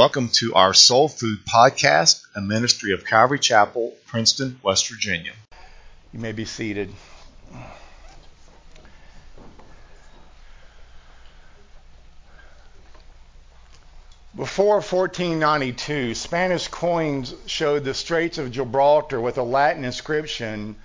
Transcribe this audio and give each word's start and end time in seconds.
Welcome 0.00 0.30
to 0.36 0.54
our 0.54 0.72
Soul 0.72 1.10
Food 1.10 1.40
Podcast, 1.44 2.22
a 2.34 2.40
ministry 2.40 2.94
of 2.94 3.04
Calvary 3.04 3.38
Chapel, 3.38 3.92
Princeton, 4.06 4.58
West 4.62 4.88
Virginia. 4.88 5.34
You 6.14 6.20
may 6.20 6.32
be 6.32 6.46
seated. 6.46 6.90
Before 14.34 14.76
1492, 14.76 16.14
Spanish 16.14 16.68
coins 16.68 17.34
showed 17.44 17.84
the 17.84 17.92
Straits 17.92 18.38
of 18.38 18.52
Gibraltar 18.52 19.20
with 19.20 19.36
a 19.36 19.42
Latin 19.42 19.84
inscription, 19.84 20.76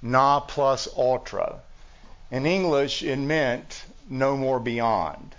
Ne 0.00 0.40
plus 0.48 0.88
ultra. 0.96 1.60
In 2.30 2.46
English, 2.46 3.02
it 3.02 3.18
meant 3.18 3.84
no 4.08 4.34
more 4.34 4.58
beyond. 4.58 5.34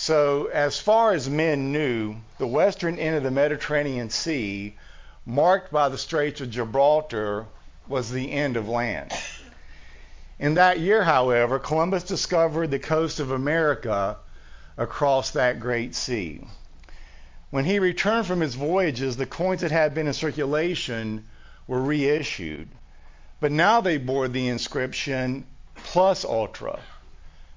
So, 0.00 0.46
as 0.46 0.78
far 0.78 1.12
as 1.12 1.28
men 1.28 1.72
knew, 1.72 2.18
the 2.38 2.46
western 2.46 3.00
end 3.00 3.16
of 3.16 3.24
the 3.24 3.32
Mediterranean 3.32 4.10
Sea, 4.10 4.76
marked 5.26 5.72
by 5.72 5.88
the 5.88 5.98
Straits 5.98 6.40
of 6.40 6.50
Gibraltar, 6.50 7.46
was 7.88 8.08
the 8.08 8.30
end 8.30 8.56
of 8.56 8.68
land. 8.68 9.12
In 10.38 10.54
that 10.54 10.78
year, 10.78 11.02
however, 11.02 11.58
Columbus 11.58 12.04
discovered 12.04 12.70
the 12.70 12.78
coast 12.78 13.18
of 13.18 13.32
America 13.32 14.16
across 14.76 15.32
that 15.32 15.58
great 15.58 15.96
sea. 15.96 16.46
When 17.50 17.64
he 17.64 17.80
returned 17.80 18.28
from 18.28 18.40
his 18.40 18.54
voyages, 18.54 19.16
the 19.16 19.26
coins 19.26 19.62
that 19.62 19.72
had 19.72 19.94
been 19.94 20.06
in 20.06 20.14
circulation 20.14 21.26
were 21.66 21.82
reissued. 21.82 22.68
But 23.40 23.50
now 23.50 23.80
they 23.80 23.98
bore 23.98 24.28
the 24.28 24.46
inscription 24.46 25.44
plus 25.74 26.24
ultra, 26.24 26.78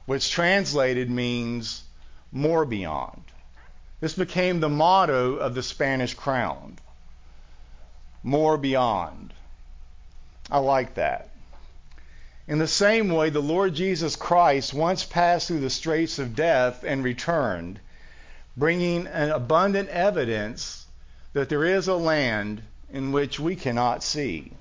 which 0.07 0.31
translated 0.31 1.07
means 1.11 1.83
more 2.31 2.65
beyond. 2.65 3.23
This 3.99 4.13
became 4.13 4.59
the 4.59 4.69
motto 4.69 5.35
of 5.35 5.53
the 5.53 5.63
Spanish 5.63 6.13
crown. 6.13 6.77
More 8.23 8.57
beyond. 8.57 9.33
I 10.49 10.59
like 10.59 10.95
that. 10.95 11.29
In 12.47 12.57
the 12.57 12.67
same 12.67 13.09
way, 13.09 13.29
the 13.29 13.39
Lord 13.39 13.75
Jesus 13.75 14.15
Christ 14.15 14.73
once 14.73 15.03
passed 15.03 15.47
through 15.47 15.61
the 15.61 15.69
straits 15.69 16.19
of 16.19 16.35
death 16.35 16.83
and 16.83 17.03
returned, 17.03 17.79
bringing 18.57 19.07
an 19.07 19.29
abundant 19.29 19.89
evidence 19.89 20.85
that 21.33 21.49
there 21.49 21.63
is 21.63 21.87
a 21.87 21.95
land 21.95 22.61
in 22.91 23.11
which 23.11 23.39
we 23.39 23.55
cannot 23.55 24.03
see. 24.03 24.51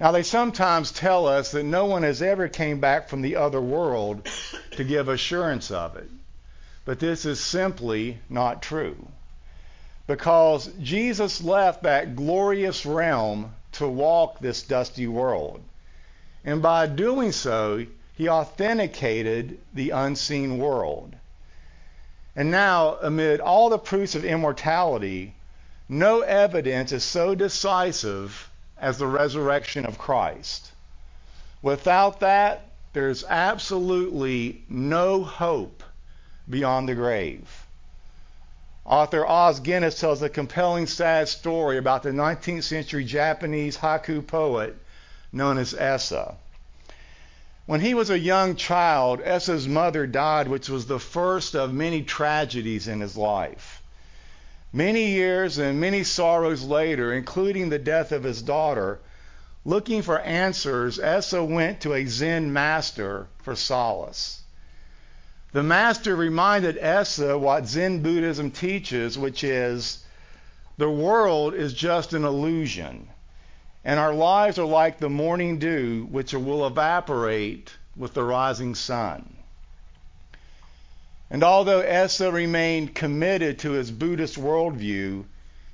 Now, 0.00 0.12
they 0.12 0.22
sometimes 0.22 0.90
tell 0.90 1.26
us 1.26 1.52
that 1.52 1.64
no 1.64 1.86
one 1.86 2.02
has 2.04 2.22
ever 2.22 2.48
came 2.48 2.80
back 2.80 3.08
from 3.08 3.20
the 3.20 3.36
other 3.36 3.60
world 3.60 4.28
to 4.72 4.84
give 4.84 5.08
assurance 5.08 5.70
of 5.70 5.96
it. 5.96 6.08
But 6.88 7.00
this 7.00 7.26
is 7.26 7.38
simply 7.38 8.18
not 8.30 8.62
true. 8.62 9.08
Because 10.06 10.70
Jesus 10.80 11.44
left 11.44 11.82
that 11.82 12.16
glorious 12.16 12.86
realm 12.86 13.54
to 13.72 13.86
walk 13.86 14.38
this 14.38 14.62
dusty 14.62 15.06
world. 15.06 15.60
And 16.46 16.62
by 16.62 16.86
doing 16.86 17.32
so, 17.32 17.84
he 18.16 18.26
authenticated 18.30 19.58
the 19.74 19.90
unseen 19.90 20.56
world. 20.56 21.14
And 22.34 22.50
now, 22.50 22.96
amid 23.02 23.40
all 23.40 23.68
the 23.68 23.76
proofs 23.76 24.14
of 24.14 24.24
immortality, 24.24 25.34
no 25.90 26.22
evidence 26.22 26.90
is 26.90 27.04
so 27.04 27.34
decisive 27.34 28.48
as 28.78 28.96
the 28.96 29.06
resurrection 29.06 29.84
of 29.84 29.98
Christ. 29.98 30.72
Without 31.60 32.20
that, 32.20 32.70
there's 32.94 33.24
absolutely 33.24 34.64
no 34.70 35.22
hope 35.22 35.82
beyond 36.48 36.88
the 36.88 36.94
grave. 36.94 37.66
Author 38.84 39.26
Os 39.26 39.60
Guinness 39.60 40.00
tells 40.00 40.22
a 40.22 40.28
compelling, 40.30 40.86
sad 40.86 41.28
story 41.28 41.76
about 41.76 42.02
the 42.02 42.10
19th 42.10 42.62
century 42.62 43.04
Japanese 43.04 43.76
haiku 43.76 44.26
poet 44.26 44.76
known 45.30 45.58
as 45.58 45.74
Issa. 45.74 46.34
When 47.66 47.82
he 47.82 47.92
was 47.92 48.08
a 48.08 48.18
young 48.18 48.56
child, 48.56 49.20
Issa's 49.20 49.68
mother 49.68 50.06
died, 50.06 50.48
which 50.48 50.70
was 50.70 50.86
the 50.86 50.98
first 50.98 51.54
of 51.54 51.74
many 51.74 52.02
tragedies 52.02 52.88
in 52.88 53.00
his 53.00 53.14
life. 53.14 53.82
Many 54.72 55.08
years 55.08 55.58
and 55.58 55.78
many 55.78 56.02
sorrows 56.02 56.62
later, 56.62 57.12
including 57.12 57.68
the 57.68 57.78
death 57.78 58.10
of 58.10 58.22
his 58.22 58.40
daughter, 58.40 59.00
looking 59.66 60.00
for 60.00 60.18
answers, 60.18 60.98
Issa 60.98 61.44
went 61.44 61.82
to 61.82 61.92
a 61.92 62.06
Zen 62.06 62.54
master 62.54 63.26
for 63.42 63.54
solace. 63.54 64.37
The 65.52 65.62
master 65.62 66.14
reminded 66.14 66.76
Issa 66.76 67.38
what 67.38 67.66
Zen 67.66 68.02
Buddhism 68.02 68.50
teaches, 68.50 69.16
which 69.16 69.42
is 69.42 70.04
the 70.76 70.90
world 70.90 71.54
is 71.54 71.72
just 71.72 72.12
an 72.12 72.24
illusion, 72.24 73.08
and 73.82 73.98
our 73.98 74.12
lives 74.12 74.58
are 74.58 74.66
like 74.66 74.98
the 74.98 75.08
morning 75.08 75.58
dew, 75.58 76.06
which 76.10 76.34
will 76.34 76.66
evaporate 76.66 77.72
with 77.96 78.12
the 78.12 78.24
rising 78.24 78.74
sun. 78.74 79.36
And 81.30 81.42
although 81.42 81.80
Issa 81.80 82.30
remained 82.30 82.94
committed 82.94 83.58
to 83.60 83.70
his 83.70 83.90
Buddhist 83.90 84.36
worldview, 84.36 85.24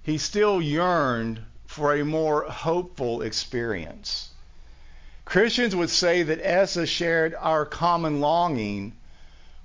he 0.05 0.19
still 0.19 0.63
yearned 0.63 1.41
for 1.67 1.95
a 1.95 2.05
more 2.05 2.45
hopeful 2.45 3.23
experience. 3.23 4.31
Christians 5.25 5.75
would 5.75 5.91
say 5.91 6.23
that 6.23 6.63
Issa 6.63 6.87
shared 6.87 7.35
our 7.35 7.67
common 7.67 8.21
longing 8.21 8.93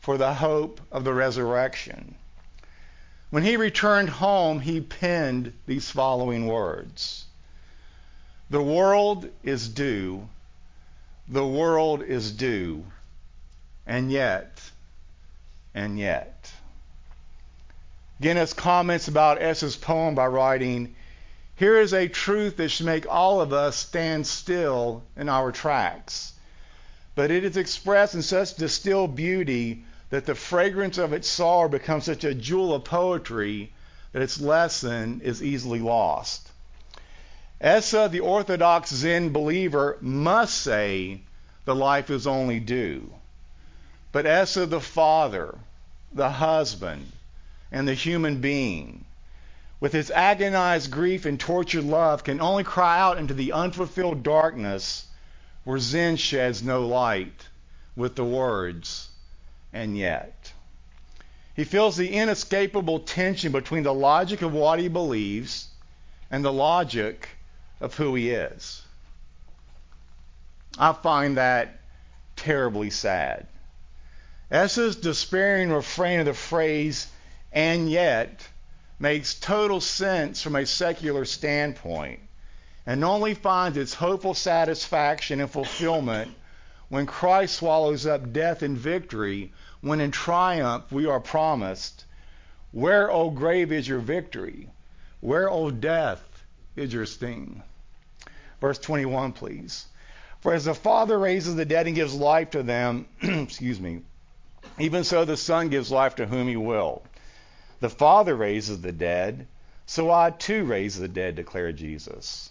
for 0.09 0.17
the 0.17 0.33
hope 0.33 0.81
of 0.91 1.03
the 1.03 1.13
resurrection. 1.13 2.15
When 3.29 3.43
he 3.43 3.57
returned 3.57 4.09
home, 4.09 4.59
he 4.59 4.81
penned 4.81 5.53
these 5.67 5.91
following 5.91 6.47
words 6.47 7.25
The 8.49 8.63
world 8.63 9.29
is 9.43 9.69
dew, 9.69 10.27
the 11.27 11.45
world 11.45 12.01
is 12.01 12.31
dew, 12.31 12.85
and 13.85 14.11
yet, 14.11 14.59
and 15.75 15.99
yet. 15.99 16.51
Guinness 18.19 18.53
comments 18.53 19.07
about 19.07 19.43
Issa's 19.43 19.75
poem 19.75 20.15
by 20.15 20.25
writing, 20.25 20.95
Here 21.55 21.79
is 21.79 21.93
a 21.93 22.07
truth 22.07 22.57
that 22.57 22.69
should 22.69 22.87
make 22.87 23.05
all 23.07 23.41
of 23.41 23.53
us 23.53 23.75
stand 23.75 24.25
still 24.25 25.03
in 25.15 25.29
our 25.29 25.51
tracks. 25.51 26.33
But 27.13 27.29
it 27.29 27.43
is 27.43 27.57
expressed 27.57 28.15
in 28.15 28.23
such 28.23 28.55
distilled 28.55 29.15
beauty 29.15 29.83
that 30.09 30.25
the 30.25 30.35
fragrance 30.35 30.97
of 30.97 31.13
its 31.13 31.29
sorrow 31.29 31.69
becomes 31.69 32.05
such 32.05 32.23
a 32.23 32.33
jewel 32.33 32.73
of 32.73 32.83
poetry 32.83 33.71
that 34.11 34.21
its 34.21 34.41
lesson 34.41 35.21
is 35.21 35.43
easily 35.43 35.79
lost. 35.79 36.49
Issa, 37.61 38.09
the 38.11 38.21
Orthodox 38.21 38.89
Zen 38.89 39.31
believer, 39.31 39.97
must 40.01 40.61
say 40.61 41.21
the 41.65 41.75
life 41.75 42.09
is 42.09 42.25
only 42.25 42.59
dew. 42.59 43.13
But 44.11 44.25
Issa, 44.25 44.65
the 44.65 44.81
father, 44.81 45.59
the 46.11 46.31
husband, 46.31 47.11
and 47.71 47.87
the 47.87 47.93
human 47.93 48.41
being, 48.41 49.05
with 49.79 49.93
his 49.93 50.09
agonized 50.09 50.89
grief 50.89 51.25
and 51.25 51.39
tortured 51.39 51.83
love, 51.83 52.23
can 52.23 52.41
only 52.41 52.63
cry 52.63 52.99
out 52.99 53.17
into 53.19 53.35
the 53.35 53.51
unfulfilled 53.51 54.23
darkness 54.23 55.05
where 55.63 55.77
Zen 55.77 56.15
sheds 56.15 56.63
no 56.63 56.87
light 56.87 57.47
with 57.95 58.15
the 58.15 58.25
words, 58.25 59.08
and 59.73 59.97
yet. 59.97 60.53
He 61.55 61.63
feels 61.63 61.97
the 61.97 62.13
inescapable 62.13 62.99
tension 62.99 63.51
between 63.51 63.83
the 63.83 63.93
logic 63.93 64.41
of 64.41 64.53
what 64.53 64.79
he 64.79 64.87
believes 64.87 65.67
and 66.31 66.43
the 66.43 66.53
logic 66.53 67.27
of 67.81 67.95
who 67.95 68.15
he 68.15 68.29
is. 68.29 68.81
I 70.77 70.93
find 70.93 71.37
that 71.37 71.79
terribly 72.35 72.89
sad. 72.89 73.47
Issa's 74.51 74.95
despairing 74.95 75.69
refrain 75.69 76.21
of 76.21 76.25
the 76.25 76.33
phrase, 76.33 77.07
and 77.51 77.89
yet, 77.89 78.47
makes 78.99 79.33
total 79.33 79.81
sense 79.81 80.41
from 80.41 80.55
a 80.55 80.65
secular 80.65 81.25
standpoint 81.25 82.19
and 82.85 83.03
only 83.03 83.33
finds 83.33 83.77
its 83.77 83.93
hopeful 83.93 84.33
satisfaction 84.33 85.39
and 85.41 85.51
fulfillment 85.51 86.33
when 86.89 87.05
Christ 87.05 87.55
swallows 87.55 88.05
up 88.05 88.33
death 88.33 88.63
in 88.63 88.75
victory, 88.75 89.53
when 89.81 90.01
in 90.01 90.11
triumph 90.11 90.91
we 90.91 91.05
are 91.05 91.19
promised 91.19 92.05
Where, 92.71 93.11
O 93.11 93.29
grave, 93.29 93.71
is 93.71 93.87
your 93.87 93.99
victory? 93.99 94.69
Where, 95.21 95.49
O 95.49 95.71
death, 95.71 96.21
is 96.75 96.93
your 96.93 97.05
sting? 97.05 97.63
Verse 98.59 98.79
21, 98.79 99.33
please. 99.33 99.85
For 100.41 100.53
as 100.53 100.65
the 100.65 100.73
Father 100.73 101.17
raises 101.17 101.55
the 101.55 101.65
dead 101.65 101.87
and 101.87 101.95
gives 101.95 102.13
life 102.13 102.51
to 102.51 102.63
them, 102.63 103.07
excuse 103.21 103.79
me, 103.79 104.01
even 104.77 105.03
so 105.03 105.25
the 105.25 105.37
Son 105.37 105.69
gives 105.69 105.91
life 105.91 106.15
to 106.15 106.25
whom 106.25 106.47
he 106.47 106.55
will. 106.55 107.03
The 107.79 107.89
Father 107.89 108.35
raises 108.35 108.81
the 108.81 108.91
dead, 108.91 109.47
so 109.85 110.11
I 110.11 110.31
too 110.31 110.63
raise 110.63 110.97
the 110.97 111.07
dead, 111.07 111.35
declared 111.35 111.77
Jesus. 111.77 112.49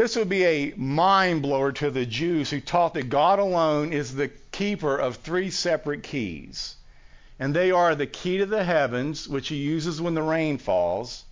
This 0.00 0.16
would 0.16 0.30
be 0.30 0.46
a 0.46 0.72
mind 0.78 1.42
blower 1.42 1.72
to 1.72 1.90
the 1.90 2.06
Jews 2.06 2.48
who 2.48 2.62
taught 2.62 2.94
that 2.94 3.10
God 3.10 3.38
alone 3.38 3.92
is 3.92 4.14
the 4.14 4.28
keeper 4.50 4.96
of 4.96 5.16
three 5.16 5.50
separate 5.50 6.02
keys. 6.02 6.76
And 7.38 7.52
they 7.54 7.70
are 7.70 7.94
the 7.94 8.06
key 8.06 8.38
to 8.38 8.46
the 8.46 8.64
heavens, 8.64 9.28
which 9.28 9.48
he 9.48 9.56
uses 9.56 10.00
when 10.00 10.14
the 10.14 10.22
rain 10.22 10.56
falls, 10.56 11.24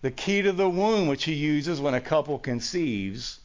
the 0.00 0.10
key 0.10 0.40
to 0.40 0.52
the 0.52 0.70
womb, 0.70 1.06
which 1.06 1.24
he 1.24 1.34
uses 1.34 1.82
when 1.82 1.92
a 1.92 2.00
couple 2.00 2.38
conceives, 2.38 3.40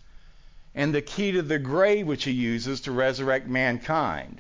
and 0.74 0.96
the 0.96 1.02
key 1.02 1.34
to 1.34 1.42
the 1.42 1.60
grave, 1.60 2.08
which 2.08 2.24
he 2.24 2.32
uses 2.32 2.80
to 2.80 2.94
resurrect 2.94 3.50
mankind. 3.50 4.40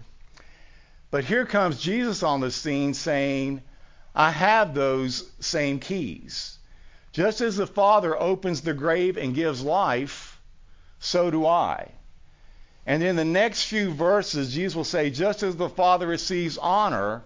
But 1.11 1.25
here 1.25 1.45
comes 1.45 1.81
Jesus 1.81 2.23
on 2.23 2.39
the 2.39 2.49
scene 2.49 2.93
saying, 2.93 3.61
I 4.15 4.31
have 4.31 4.73
those 4.73 5.29
same 5.41 5.81
keys. 5.81 6.59
Just 7.13 7.41
as 7.41 7.57
the 7.57 7.67
Father 7.67 8.19
opens 8.19 8.61
the 8.61 8.73
grave 8.73 9.17
and 9.17 9.35
gives 9.35 9.63
life, 9.63 10.41
so 10.99 11.29
do 11.29 11.45
I. 11.45 11.91
And 12.85 13.03
in 13.03 13.15
the 13.15 13.23
next 13.23 13.65
few 13.65 13.91
verses, 13.91 14.53
Jesus 14.53 14.75
will 14.75 14.83
say, 14.83 15.11
Just 15.11 15.43
as 15.43 15.55
the 15.55 15.69
Father 15.69 16.07
receives 16.07 16.57
honor, 16.57 17.23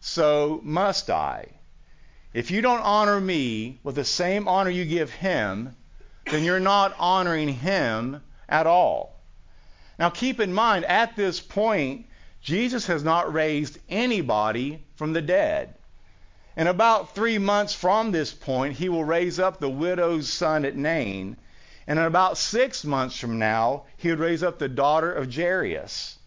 so 0.00 0.60
must 0.62 1.10
I. 1.10 1.48
If 2.32 2.50
you 2.50 2.62
don't 2.62 2.80
honor 2.80 3.20
me 3.20 3.80
with 3.82 3.96
the 3.96 4.04
same 4.04 4.46
honor 4.46 4.70
you 4.70 4.84
give 4.84 5.10
him, 5.10 5.76
then 6.30 6.44
you're 6.44 6.60
not 6.60 6.94
honoring 6.98 7.48
him 7.48 8.22
at 8.48 8.66
all. 8.66 9.20
Now 9.98 10.10
keep 10.10 10.40
in 10.40 10.52
mind, 10.52 10.84
at 10.84 11.16
this 11.16 11.40
point, 11.40 12.06
Jesus 12.40 12.86
has 12.86 13.02
not 13.02 13.32
raised 13.32 13.78
anybody 13.88 14.84
from 14.94 15.12
the 15.12 15.22
dead. 15.22 15.74
And 16.56 16.68
about 16.68 17.14
three 17.14 17.38
months 17.38 17.74
from 17.74 18.12
this 18.12 18.32
point, 18.32 18.76
he 18.76 18.88
will 18.88 19.04
raise 19.04 19.40
up 19.40 19.58
the 19.58 19.68
widow's 19.68 20.32
son 20.32 20.64
at 20.64 20.76
Nain. 20.76 21.36
And 21.86 21.98
in 21.98 22.04
about 22.04 22.38
six 22.38 22.84
months 22.84 23.18
from 23.18 23.38
now, 23.38 23.84
he 23.96 24.10
would 24.10 24.20
raise 24.20 24.42
up 24.42 24.58
the 24.58 24.68
daughter 24.68 25.12
of 25.12 25.34
Jairus. 25.34 26.18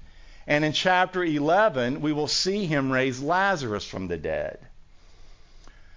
And 0.46 0.64
in 0.64 0.74
chapter 0.74 1.24
11, 1.24 2.02
we 2.02 2.14
will 2.14 2.28
see 2.28 2.66
him 2.66 2.92
raise 2.92 3.22
Lazarus 3.22 3.86
from 3.86 4.08
the 4.08 4.18
dead. 4.18 4.60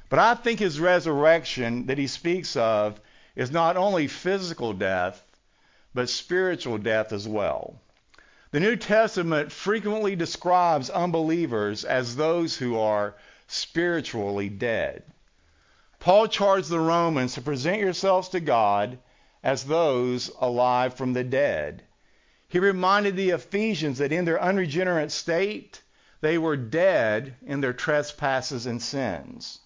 But 0.09 0.19
I 0.19 0.35
think 0.35 0.59
his 0.59 0.81
resurrection 0.81 1.87
that 1.87 1.99
he 1.99 2.06
speaks 2.06 2.56
of 2.56 3.00
is 3.37 3.50
not 3.50 3.76
only 3.76 4.09
physical 4.09 4.73
death, 4.73 5.23
but 5.94 6.09
spiritual 6.09 6.79
death 6.79 7.12
as 7.12 7.29
well. 7.29 7.81
The 8.50 8.61
New 8.61 8.75
Testament 8.75 9.53
frequently 9.53 10.17
describes 10.17 10.91
unbelievers 10.91 11.85
as 11.85 12.17
those 12.17 12.56
who 12.56 12.79
are 12.79 13.15
spiritually 13.52 14.49
dead. 14.49 15.02
Paul 15.99 16.29
charged 16.29 16.69
the 16.69 16.79
Romans 16.79 17.35
to 17.35 17.43
present 17.43 17.81
yourselves 17.81 18.29
to 18.29 18.38
God 18.38 18.99
as 19.43 19.64
those 19.64 20.31
alive 20.41 20.94
from 20.94 21.12
the 21.12 21.25
dead. 21.25 21.82
He 22.49 22.61
reminded 22.61 23.17
the 23.17 23.31
Ephesians 23.31 23.99
that 23.99 24.12
in 24.12 24.25
their 24.25 24.41
unregenerate 24.41 25.11
state, 25.11 25.82
they 26.20 26.38
were 26.38 26.56
dead 26.56 27.35
in 27.44 27.61
their 27.61 27.73
trespasses 27.73 28.67
and 28.67 28.81
sins. 28.81 29.58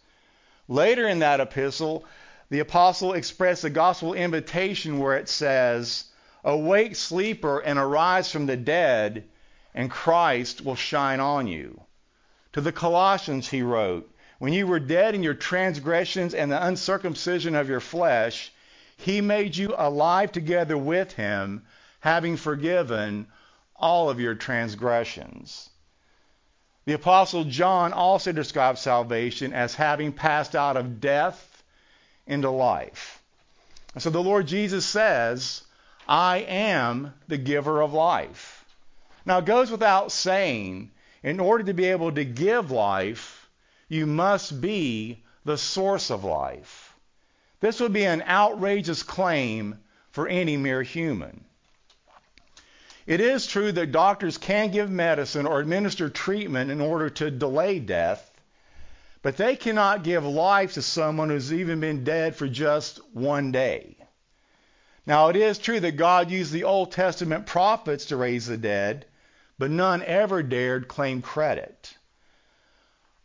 Later 0.66 1.06
in 1.06 1.18
that 1.18 1.40
epistle, 1.40 2.06
the 2.48 2.60
apostle 2.60 3.12
expressed 3.12 3.64
a 3.64 3.70
gospel 3.70 4.14
invitation 4.14 4.98
where 4.98 5.16
it 5.16 5.28
says, 5.28 6.04
Awake, 6.42 6.96
sleeper, 6.96 7.58
and 7.58 7.78
arise 7.78 8.30
from 8.32 8.46
the 8.46 8.56
dead, 8.56 9.24
and 9.74 9.90
Christ 9.90 10.64
will 10.64 10.76
shine 10.76 11.20
on 11.20 11.46
you. 11.46 11.83
To 12.54 12.60
the 12.60 12.70
Colossians, 12.70 13.48
he 13.48 13.62
wrote, 13.62 14.08
When 14.38 14.52
you 14.52 14.68
were 14.68 14.78
dead 14.78 15.16
in 15.16 15.24
your 15.24 15.34
transgressions 15.34 16.34
and 16.34 16.52
the 16.52 16.64
uncircumcision 16.64 17.56
of 17.56 17.68
your 17.68 17.80
flesh, 17.80 18.52
he 18.96 19.20
made 19.20 19.56
you 19.56 19.74
alive 19.76 20.30
together 20.30 20.78
with 20.78 21.14
him, 21.14 21.64
having 21.98 22.36
forgiven 22.36 23.26
all 23.74 24.08
of 24.08 24.20
your 24.20 24.36
transgressions. 24.36 25.68
The 26.84 26.92
Apostle 26.92 27.42
John 27.42 27.92
also 27.92 28.30
describes 28.30 28.80
salvation 28.80 29.52
as 29.52 29.74
having 29.74 30.12
passed 30.12 30.54
out 30.54 30.76
of 30.76 31.00
death 31.00 31.64
into 32.24 32.50
life. 32.50 33.20
So 33.98 34.10
the 34.10 34.22
Lord 34.22 34.46
Jesus 34.46 34.86
says, 34.86 35.64
I 36.06 36.38
am 36.38 37.14
the 37.26 37.38
giver 37.38 37.82
of 37.82 37.92
life. 37.92 38.64
Now 39.26 39.38
it 39.38 39.44
goes 39.44 39.72
without 39.72 40.12
saying 40.12 40.92
in 41.24 41.40
order 41.40 41.64
to 41.64 41.74
be 41.74 41.86
able 41.86 42.12
to 42.12 42.24
give 42.24 42.70
life, 42.70 43.48
you 43.88 44.06
must 44.06 44.60
be 44.60 45.24
the 45.44 45.56
source 45.56 46.10
of 46.10 46.22
life. 46.22 46.94
This 47.60 47.80
would 47.80 47.94
be 47.94 48.04
an 48.04 48.22
outrageous 48.22 49.02
claim 49.02 49.80
for 50.10 50.28
any 50.28 50.58
mere 50.58 50.82
human. 50.82 51.44
It 53.06 53.22
is 53.22 53.46
true 53.46 53.72
that 53.72 53.90
doctors 53.90 54.36
can 54.36 54.70
give 54.70 54.90
medicine 54.90 55.46
or 55.46 55.60
administer 55.60 56.10
treatment 56.10 56.70
in 56.70 56.82
order 56.82 57.08
to 57.10 57.30
delay 57.30 57.78
death, 57.78 58.30
but 59.22 59.38
they 59.38 59.56
cannot 59.56 60.04
give 60.04 60.26
life 60.26 60.74
to 60.74 60.82
someone 60.82 61.30
who's 61.30 61.54
even 61.54 61.80
been 61.80 62.04
dead 62.04 62.36
for 62.36 62.46
just 62.46 63.00
one 63.14 63.50
day. 63.50 63.96
Now, 65.06 65.28
it 65.28 65.36
is 65.36 65.58
true 65.58 65.80
that 65.80 65.92
God 65.92 66.30
used 66.30 66.52
the 66.52 66.64
Old 66.64 66.92
Testament 66.92 67.46
prophets 67.46 68.06
to 68.06 68.16
raise 68.16 68.46
the 68.46 68.58
dead, 68.58 69.06
but 69.58 69.70
none 69.70 70.02
ever 70.02 70.42
dared 70.42 70.88
claim 70.88 71.22
credit. 71.22 71.96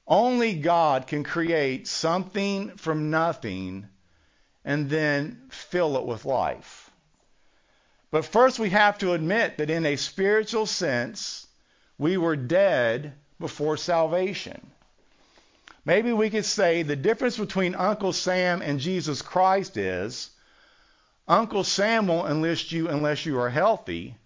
Only 0.07 0.55
God 0.55 1.07
can 1.07 1.23
create 1.23 1.87
something 1.87 2.77
from 2.77 3.09
nothing 3.09 3.87
and 4.65 4.89
then 4.89 5.43
fill 5.49 5.97
it 5.97 6.05
with 6.05 6.25
life. 6.25 6.89
But 8.11 8.25
first, 8.25 8.57
we 8.57 8.71
have 8.71 8.97
to 8.99 9.13
admit 9.13 9.57
that 9.57 9.69
in 9.69 9.85
a 9.85 9.95
spiritual 9.95 10.65
sense, 10.65 11.45
we 11.97 12.17
were 12.17 12.35
dead 12.35 13.13
before 13.39 13.77
salvation. 13.77 14.71
Maybe 15.85 16.11
we 16.11 16.29
could 16.29 16.45
say 16.45 16.83
the 16.83 16.95
difference 16.95 17.37
between 17.37 17.75
Uncle 17.75 18.13
Sam 18.13 18.61
and 18.61 18.79
Jesus 18.79 19.21
Christ 19.21 19.77
is 19.77 20.31
Uncle 21.27 21.63
Sam 21.63 22.07
won't 22.07 22.31
enlist 22.31 22.71
you 22.71 22.89
unless 22.89 23.25
you 23.25 23.39
are 23.39 23.49
healthy, 23.49 24.17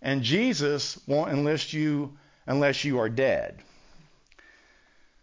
and 0.00 0.22
Jesus 0.22 0.98
won't 1.06 1.32
enlist 1.32 1.72
you 1.72 2.16
unless 2.46 2.84
you 2.84 2.98
are 2.98 3.08
dead. 3.08 3.58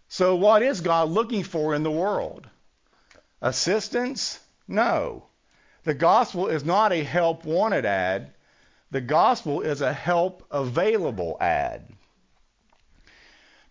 So, 0.07 0.35
what 0.35 0.61
is 0.61 0.81
God 0.81 1.09
looking 1.09 1.43
for 1.43 1.73
in 1.73 1.83
the 1.83 1.91
world? 1.91 2.47
Assistance? 3.41 4.39
No. 4.67 5.25
The 5.83 5.93
gospel 5.93 6.47
is 6.47 6.63
not 6.63 6.91
a 6.91 7.03
help 7.03 7.45
wanted 7.45 7.85
ad. 7.85 8.33
The 8.91 9.01
gospel 9.01 9.61
is 9.61 9.81
a 9.81 9.93
help 9.93 10.45
available 10.51 11.37
ad. 11.39 11.87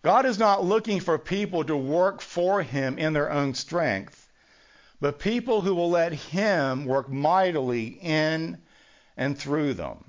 God 0.01 0.25
is 0.25 0.37
not 0.37 0.63
looking 0.63 0.99
for 0.99 1.17
people 1.17 1.63
to 1.63 1.75
work 1.75 2.21
for 2.21 2.61
him 2.61 2.99
in 2.99 3.13
their 3.13 3.31
own 3.31 3.55
strength, 3.55 4.29
but 5.01 5.17
people 5.19 5.61
who 5.61 5.73
will 5.73 5.89
let 5.89 6.13
him 6.13 6.85
work 6.85 7.09
mightily 7.09 7.97
in 8.01 8.61
and 9.17 9.37
through 9.37 9.73
them. 9.73 10.03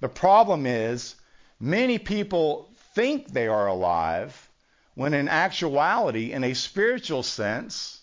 The 0.00 0.08
problem 0.08 0.66
is, 0.66 1.14
many 1.58 1.98
people 1.98 2.70
think 2.94 3.28
they 3.28 3.48
are 3.48 3.66
alive 3.66 4.50
when 4.94 5.14
in 5.14 5.28
actuality, 5.28 6.32
in 6.32 6.44
a 6.44 6.54
spiritual 6.54 7.22
sense, 7.22 8.00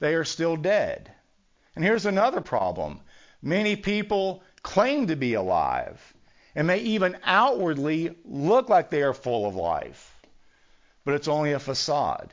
they 0.00 0.14
are 0.14 0.24
still 0.24 0.56
dead. 0.56 1.12
And 1.74 1.84
here's 1.84 2.06
another 2.06 2.40
problem 2.40 3.00
many 3.42 3.76
people 3.76 4.42
claim 4.62 5.06
to 5.06 5.16
be 5.16 5.34
alive 5.34 6.14
and 6.54 6.66
may 6.66 6.78
even 6.78 7.18
outwardly 7.22 8.16
look 8.24 8.68
like 8.68 8.90
they 8.90 9.02
are 9.02 9.12
full 9.14 9.46
of 9.46 9.54
life, 9.54 10.14
but 11.04 11.14
it's 11.14 11.28
only 11.28 11.52
a 11.52 11.58
facade. 11.58 12.32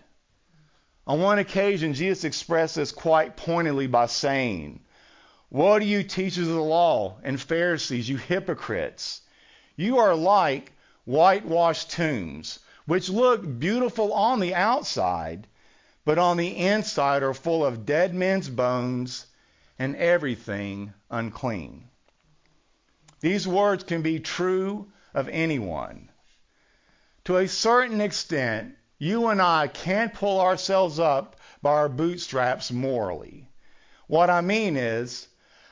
On 1.06 1.20
one 1.20 1.40
occasion, 1.40 1.94
Jesus 1.94 2.24
expressed 2.24 2.76
this 2.76 2.94
quite 2.94 3.36
pointedly 3.36 3.88
by 3.88 4.06
saying, 4.06 4.80
Woe 5.54 5.78
to 5.78 5.86
you, 5.86 6.02
teachers 6.02 6.48
of 6.48 6.56
the 6.56 6.62
law 6.64 7.20
and 7.22 7.40
Pharisees, 7.40 8.10
you 8.10 8.18
hypocrites! 8.18 9.22
You 9.76 10.00
are 10.00 10.16
like 10.16 10.72
whitewashed 11.06 11.92
tombs, 11.92 12.58
which 12.88 13.08
look 13.08 13.60
beautiful 13.60 14.12
on 14.14 14.40
the 14.40 14.56
outside, 14.56 15.46
but 16.06 16.18
on 16.18 16.38
the 16.38 16.58
inside 16.58 17.22
are 17.22 17.36
full 17.36 17.64
of 17.64 17.86
dead 17.86 18.16
men's 18.16 18.50
bones 18.50 19.28
and 19.78 19.96
everything 19.96 20.92
unclean. 21.12 21.88
These 23.20 23.48
words 23.48 23.84
can 23.84 24.02
be 24.02 24.20
true 24.20 24.92
of 25.14 25.30
anyone. 25.30 26.10
to 27.26 27.38
a 27.38 27.48
certain 27.48 28.02
extent, 28.02 28.76
you 28.98 29.28
and 29.28 29.40
I 29.40 29.68
can't 29.68 30.16
pull 30.16 30.42
ourselves 30.42 30.98
up 30.98 31.36
by 31.62 31.74
our 31.74 31.90
bootstraps 31.90 32.72
morally. 32.72 33.52
What 34.08 34.32
I 34.32 34.42
mean 34.42 34.78
is, 34.78 35.28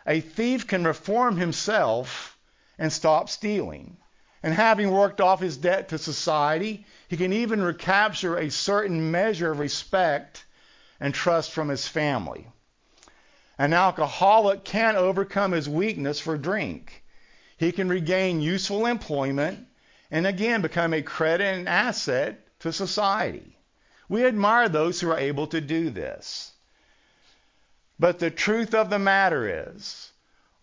a 0.05 0.19
thief 0.19 0.67
can 0.67 0.83
reform 0.83 1.37
himself 1.37 2.37
and 2.77 2.91
stop 2.91 3.29
stealing. 3.29 3.97
And 4.43 4.53
having 4.53 4.89
worked 4.89 5.21
off 5.21 5.39
his 5.39 5.57
debt 5.57 5.89
to 5.89 5.97
society, 5.97 6.85
he 7.07 7.17
can 7.17 7.31
even 7.31 7.61
recapture 7.61 8.37
a 8.37 8.49
certain 8.49 9.11
measure 9.11 9.51
of 9.51 9.59
respect 9.59 10.45
and 10.99 11.13
trust 11.13 11.51
from 11.51 11.69
his 11.69 11.87
family. 11.87 12.47
An 13.59 13.73
alcoholic 13.73 14.63
can 14.63 14.95
overcome 14.95 15.51
his 15.51 15.69
weakness 15.69 16.19
for 16.19 16.37
drink. 16.37 17.03
He 17.57 17.71
can 17.71 17.89
regain 17.89 18.41
useful 18.41 18.87
employment 18.87 19.67
and 20.09 20.25
again 20.25 20.61
become 20.61 20.93
a 20.93 21.03
credit 21.03 21.45
and 21.45 21.69
asset 21.69 22.47
to 22.59 22.73
society. 22.73 23.59
We 24.09 24.25
admire 24.25 24.67
those 24.67 24.99
who 24.99 25.11
are 25.11 25.19
able 25.19 25.45
to 25.47 25.61
do 25.61 25.91
this. 25.91 26.51
But 28.01 28.17
the 28.17 28.31
truth 28.31 28.73
of 28.73 28.89
the 28.89 28.97
matter 28.97 29.69
is, 29.69 30.11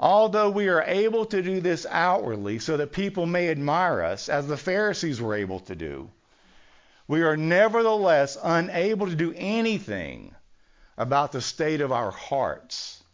although 0.01 0.51
we 0.51 0.67
are 0.67 0.83
able 0.83 1.25
to 1.27 1.41
do 1.41 1.61
this 1.61 1.87
outwardly 1.89 2.59
so 2.59 2.77
that 2.77 2.91
people 2.91 3.27
may 3.27 3.49
admire 3.49 4.03
us, 4.03 4.29
as 4.29 4.49
the 4.49 4.57
Pharisees 4.57 5.21
were 5.21 5.37
able 5.37 5.61
to 5.61 5.77
do, 5.77 6.11
we 7.07 7.23
are 7.23 7.37
nevertheless 7.37 8.37
unable 8.43 9.07
to 9.07 9.15
do 9.15 9.33
anything 9.37 10.35
about 10.97 11.31
the 11.31 11.41
state 11.41 11.81
of 11.81 11.93
our 11.93 12.11
hearts. 12.11 13.05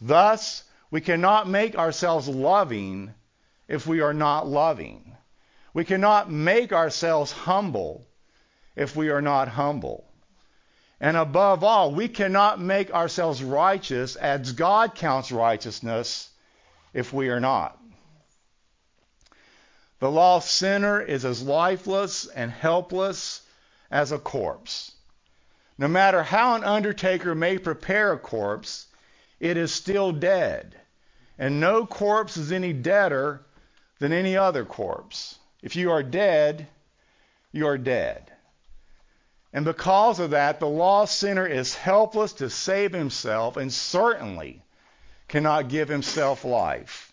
Thus, 0.00 0.64
we 0.90 1.02
cannot 1.02 1.46
make 1.46 1.76
ourselves 1.76 2.28
loving 2.28 3.12
if 3.68 3.86
we 3.86 4.00
are 4.00 4.14
not 4.14 4.46
loving. 4.46 5.14
We 5.74 5.84
cannot 5.84 6.30
make 6.30 6.72
ourselves 6.72 7.32
humble 7.32 8.06
if 8.76 8.96
we 8.96 9.10
are 9.10 9.20
not 9.20 9.48
humble. 9.48 10.05
And 11.00 11.16
above 11.16 11.62
all, 11.62 11.92
we 11.92 12.08
cannot 12.08 12.60
make 12.60 12.92
ourselves 12.92 13.42
righteous 13.42 14.16
as 14.16 14.52
God 14.52 14.94
counts 14.94 15.30
righteousness 15.30 16.30
if 16.94 17.12
we 17.12 17.28
are 17.28 17.40
not. 17.40 17.78
The 19.98 20.10
lost 20.10 20.50
sinner 20.54 21.00
is 21.00 21.24
as 21.24 21.42
lifeless 21.42 22.26
and 22.26 22.50
helpless 22.50 23.42
as 23.90 24.12
a 24.12 24.18
corpse. 24.18 24.92
No 25.78 25.88
matter 25.88 26.22
how 26.22 26.54
an 26.54 26.64
undertaker 26.64 27.34
may 27.34 27.58
prepare 27.58 28.12
a 28.12 28.18
corpse, 28.18 28.86
it 29.40 29.56
is 29.56 29.72
still 29.72 30.12
dead. 30.12 30.74
And 31.38 31.60
no 31.60 31.84
corpse 31.84 32.38
is 32.38 32.52
any 32.52 32.72
deader 32.72 33.42
than 33.98 34.12
any 34.12 34.36
other 34.36 34.64
corpse. 34.64 35.38
If 35.62 35.76
you 35.76 35.90
are 35.90 36.02
dead, 36.02 36.66
you 37.52 37.66
are 37.66 37.78
dead. 37.78 38.32
And 39.56 39.64
because 39.64 40.20
of 40.20 40.32
that, 40.32 40.60
the 40.60 40.68
lost 40.68 41.18
sinner 41.18 41.46
is 41.46 41.74
helpless 41.74 42.34
to 42.34 42.50
save 42.50 42.92
himself 42.92 43.56
and 43.56 43.72
certainly 43.72 44.62
cannot 45.28 45.70
give 45.70 45.88
himself 45.88 46.44
life. 46.44 47.10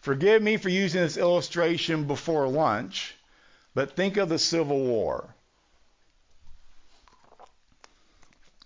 Forgive 0.00 0.42
me 0.42 0.56
for 0.56 0.70
using 0.70 1.02
this 1.02 1.16
illustration 1.16 2.08
before 2.08 2.48
lunch, 2.48 3.14
but 3.76 3.94
think 3.94 4.16
of 4.16 4.28
the 4.28 4.40
Civil 4.40 4.86
War. 4.86 5.36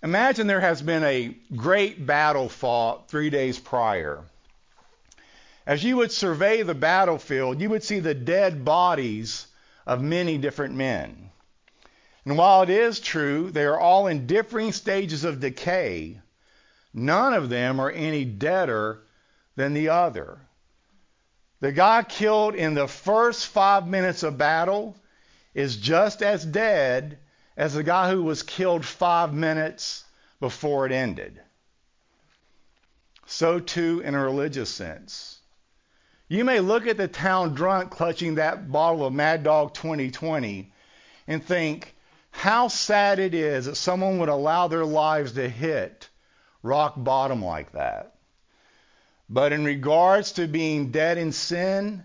Imagine 0.03 0.47
there 0.47 0.61
has 0.61 0.81
been 0.81 1.05
a 1.05 1.37
great 1.55 2.07
battle 2.07 2.49
fought 2.49 3.11
three 3.11 3.29
days 3.29 3.59
prior. 3.59 4.25
As 5.67 5.85
you 5.85 5.99
would 5.99 6.13
survey 6.13 6.63
the 6.63 6.75
battlefield, 6.75 7.61
you 7.61 7.69
would 7.69 7.85
see 7.85 7.99
the 7.99 8.15
dead 8.15 8.65
bodies 8.65 9.47
of 9.87 10.01
many 10.01 10.39
different 10.39 10.77
men. 10.77 11.31
And 12.25 12.37
while 12.37 12.63
it 12.63 12.71
is 12.71 13.01
true 13.01 13.51
they 13.51 13.65
are 13.65 13.79
all 13.79 14.07
in 14.07 14.27
differing 14.27 14.73
stages 14.73 15.25
of 15.25 15.41
decay, 15.41 16.21
none 16.93 17.33
of 17.33 17.49
them 17.49 17.81
are 17.81 17.91
any 17.91 18.25
deader 18.25 19.01
than 19.57 19.75
the 19.75 19.89
other. 19.89 20.39
The 21.61 21.73
guy 21.73 22.03
killed 22.03 22.55
in 22.55 22.75
the 22.75 22.89
first 22.89 23.47
five 23.47 23.87
minutes 23.87 24.23
of 24.23 24.39
battle 24.39 24.97
is 25.55 25.77
just 25.77 26.23
as 26.23 26.45
dead 26.45 27.19
as 27.57 27.75
the 27.75 27.83
guy 27.83 28.11
who 28.11 28.23
was 28.23 28.43
killed 28.43 28.85
five 28.85 29.35
minutes 29.35 30.05
before 30.41 30.87
it 30.87 30.93
ended. 30.93 31.41
So, 33.27 33.61
too, 33.61 34.01
in 34.05 34.15
a 34.15 34.25
religious 34.25 34.71
sense. 34.71 35.39
You 36.29 36.45
may 36.45 36.61
look 36.61 36.87
at 36.87 36.97
the 36.97 37.09
town 37.09 37.55
drunk 37.55 37.91
clutching 37.91 38.37
that 38.37 38.71
bottle 38.71 39.05
of 39.05 39.13
Mad 39.13 39.43
Dog 39.43 39.75
2020 39.75 40.73
and 41.27 41.45
think 41.45 41.95
how 42.31 42.69
sad 42.69 43.19
it 43.19 43.35
is 43.35 43.67
that 43.67 43.77
someone 43.77 44.19
would 44.19 44.29
allow 44.29 44.69
their 44.69 44.85
lives 44.85 45.33
to 45.33 45.49
hit 45.49 46.09
rock 46.63 46.95
bottom 46.97 47.45
like 47.45 47.73
that. 47.73 48.15
But 49.29 49.53
in 49.53 49.65
regards 49.65 50.33
to 50.33 50.49
being 50.49 50.91
dead 50.91 51.19
in 51.19 51.33
sin, 51.33 52.05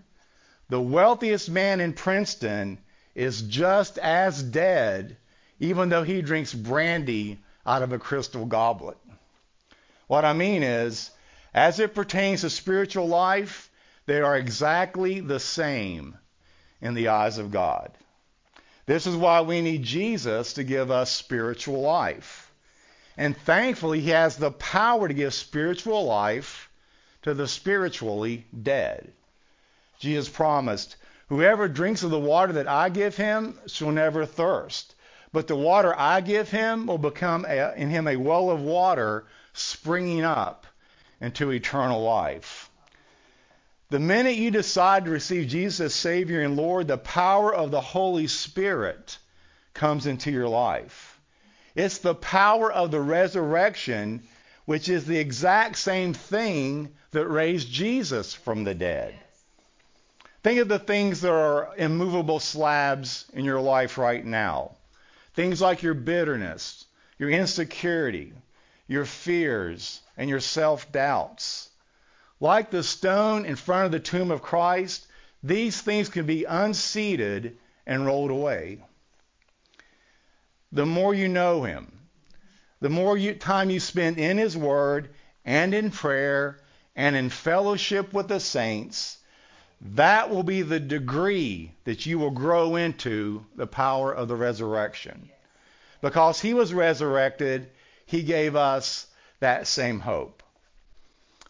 the 0.68 0.80
wealthiest 0.80 1.50
man 1.50 1.80
in 1.80 1.92
Princeton 1.92 2.78
is 3.14 3.42
just 3.42 3.98
as 3.98 4.42
dead 4.42 5.16
even 5.58 5.88
though 5.88 6.02
he 6.02 6.22
drinks 6.22 6.52
brandy 6.52 7.38
out 7.64 7.82
of 7.82 7.92
a 7.92 7.98
crystal 7.98 8.44
goblet. 8.44 8.98
What 10.06 10.24
I 10.24 10.32
mean 10.32 10.62
is, 10.62 11.10
as 11.54 11.80
it 11.80 11.94
pertains 11.94 12.42
to 12.42 12.50
spiritual 12.50 13.08
life, 13.08 13.70
they 14.04 14.20
are 14.20 14.36
exactly 14.36 15.20
the 15.20 15.40
same 15.40 16.16
in 16.80 16.94
the 16.94 17.08
eyes 17.08 17.38
of 17.38 17.50
God. 17.50 17.90
This 18.86 19.06
is 19.06 19.16
why 19.16 19.40
we 19.40 19.60
need 19.60 19.82
Jesus 19.82 20.52
to 20.54 20.64
give 20.64 20.90
us 20.90 21.10
spiritual 21.10 21.80
life. 21.80 22.52
And 23.16 23.36
thankfully, 23.36 24.00
He 24.00 24.10
has 24.10 24.36
the 24.36 24.52
power 24.52 25.08
to 25.08 25.14
give 25.14 25.34
spiritual 25.34 26.04
life 26.04 26.70
to 27.22 27.34
the 27.34 27.48
spiritually 27.48 28.46
dead. 28.62 29.12
Jesus 29.98 30.28
promised, 30.28 30.96
Whoever 31.28 31.66
drinks 31.66 32.04
of 32.04 32.10
the 32.10 32.20
water 32.20 32.52
that 32.52 32.68
I 32.68 32.88
give 32.88 33.16
him 33.16 33.58
shall 33.66 33.90
never 33.90 34.24
thirst. 34.24 34.94
But 35.32 35.48
the 35.48 35.56
water 35.56 35.92
I 35.98 36.20
give 36.20 36.50
him 36.50 36.86
will 36.86 36.98
become 36.98 37.44
a, 37.48 37.74
in 37.74 37.90
him 37.90 38.06
a 38.06 38.16
well 38.16 38.50
of 38.50 38.60
water 38.60 39.24
springing 39.52 40.22
up 40.22 40.66
into 41.20 41.50
eternal 41.50 42.00
life. 42.00 42.70
The 43.88 44.00
minute 44.00 44.34
you 44.34 44.50
decide 44.50 45.04
to 45.04 45.12
receive 45.12 45.48
Jesus 45.48 45.80
as 45.80 45.94
Savior 45.94 46.42
and 46.42 46.56
Lord, 46.56 46.88
the 46.88 46.98
power 46.98 47.54
of 47.54 47.70
the 47.70 47.80
Holy 47.80 48.26
Spirit 48.26 49.18
comes 49.74 50.06
into 50.06 50.32
your 50.32 50.48
life. 50.48 51.20
It's 51.76 51.98
the 51.98 52.14
power 52.14 52.72
of 52.72 52.90
the 52.90 53.00
resurrection, 53.00 54.26
which 54.64 54.88
is 54.88 55.06
the 55.06 55.18
exact 55.18 55.76
same 55.76 56.14
thing 56.14 56.94
that 57.12 57.28
raised 57.28 57.70
Jesus 57.70 58.34
from 58.34 58.64
the 58.64 58.74
dead. 58.74 59.14
Think 60.42 60.58
of 60.58 60.68
the 60.68 60.78
things 60.80 61.20
that 61.20 61.32
are 61.32 61.74
immovable 61.76 62.40
slabs 62.40 63.24
in 63.34 63.44
your 63.44 63.60
life 63.60 63.98
right 63.98 64.24
now. 64.24 64.72
Things 65.34 65.60
like 65.60 65.82
your 65.82 65.94
bitterness, 65.94 66.86
your 67.18 67.30
insecurity, 67.30 68.32
your 68.88 69.04
fears, 69.04 70.00
and 70.16 70.28
your 70.28 70.40
self 70.40 70.90
doubts. 70.90 71.68
Like 72.40 72.70
the 72.70 72.82
stone 72.82 73.46
in 73.46 73.56
front 73.56 73.86
of 73.86 73.92
the 73.92 74.00
tomb 74.00 74.30
of 74.30 74.42
Christ, 74.42 75.06
these 75.42 75.80
things 75.80 76.08
can 76.08 76.26
be 76.26 76.44
unseated 76.44 77.56
and 77.86 78.04
rolled 78.04 78.30
away. 78.30 78.80
The 80.72 80.86
more 80.86 81.14
you 81.14 81.28
know 81.28 81.62
Him, 81.62 81.92
the 82.80 82.90
more 82.90 83.16
you, 83.16 83.34
time 83.34 83.70
you 83.70 83.80
spend 83.80 84.18
in 84.18 84.36
His 84.36 84.56
Word 84.56 85.10
and 85.44 85.72
in 85.72 85.90
prayer 85.90 86.60
and 86.94 87.16
in 87.16 87.30
fellowship 87.30 88.12
with 88.12 88.28
the 88.28 88.40
saints, 88.40 89.18
that 89.80 90.30
will 90.30 90.42
be 90.42 90.62
the 90.62 90.80
degree 90.80 91.72
that 91.84 92.06
you 92.06 92.18
will 92.18 92.30
grow 92.30 92.76
into 92.76 93.44
the 93.54 93.66
power 93.66 94.12
of 94.12 94.28
the 94.28 94.36
resurrection. 94.36 95.30
Because 96.00 96.40
he 96.40 96.54
was 96.54 96.72
resurrected, 96.72 97.68
he 98.06 98.22
gave 98.22 98.56
us 98.56 99.06
that 99.40 99.66
same 99.66 100.00
hope. 100.00 100.42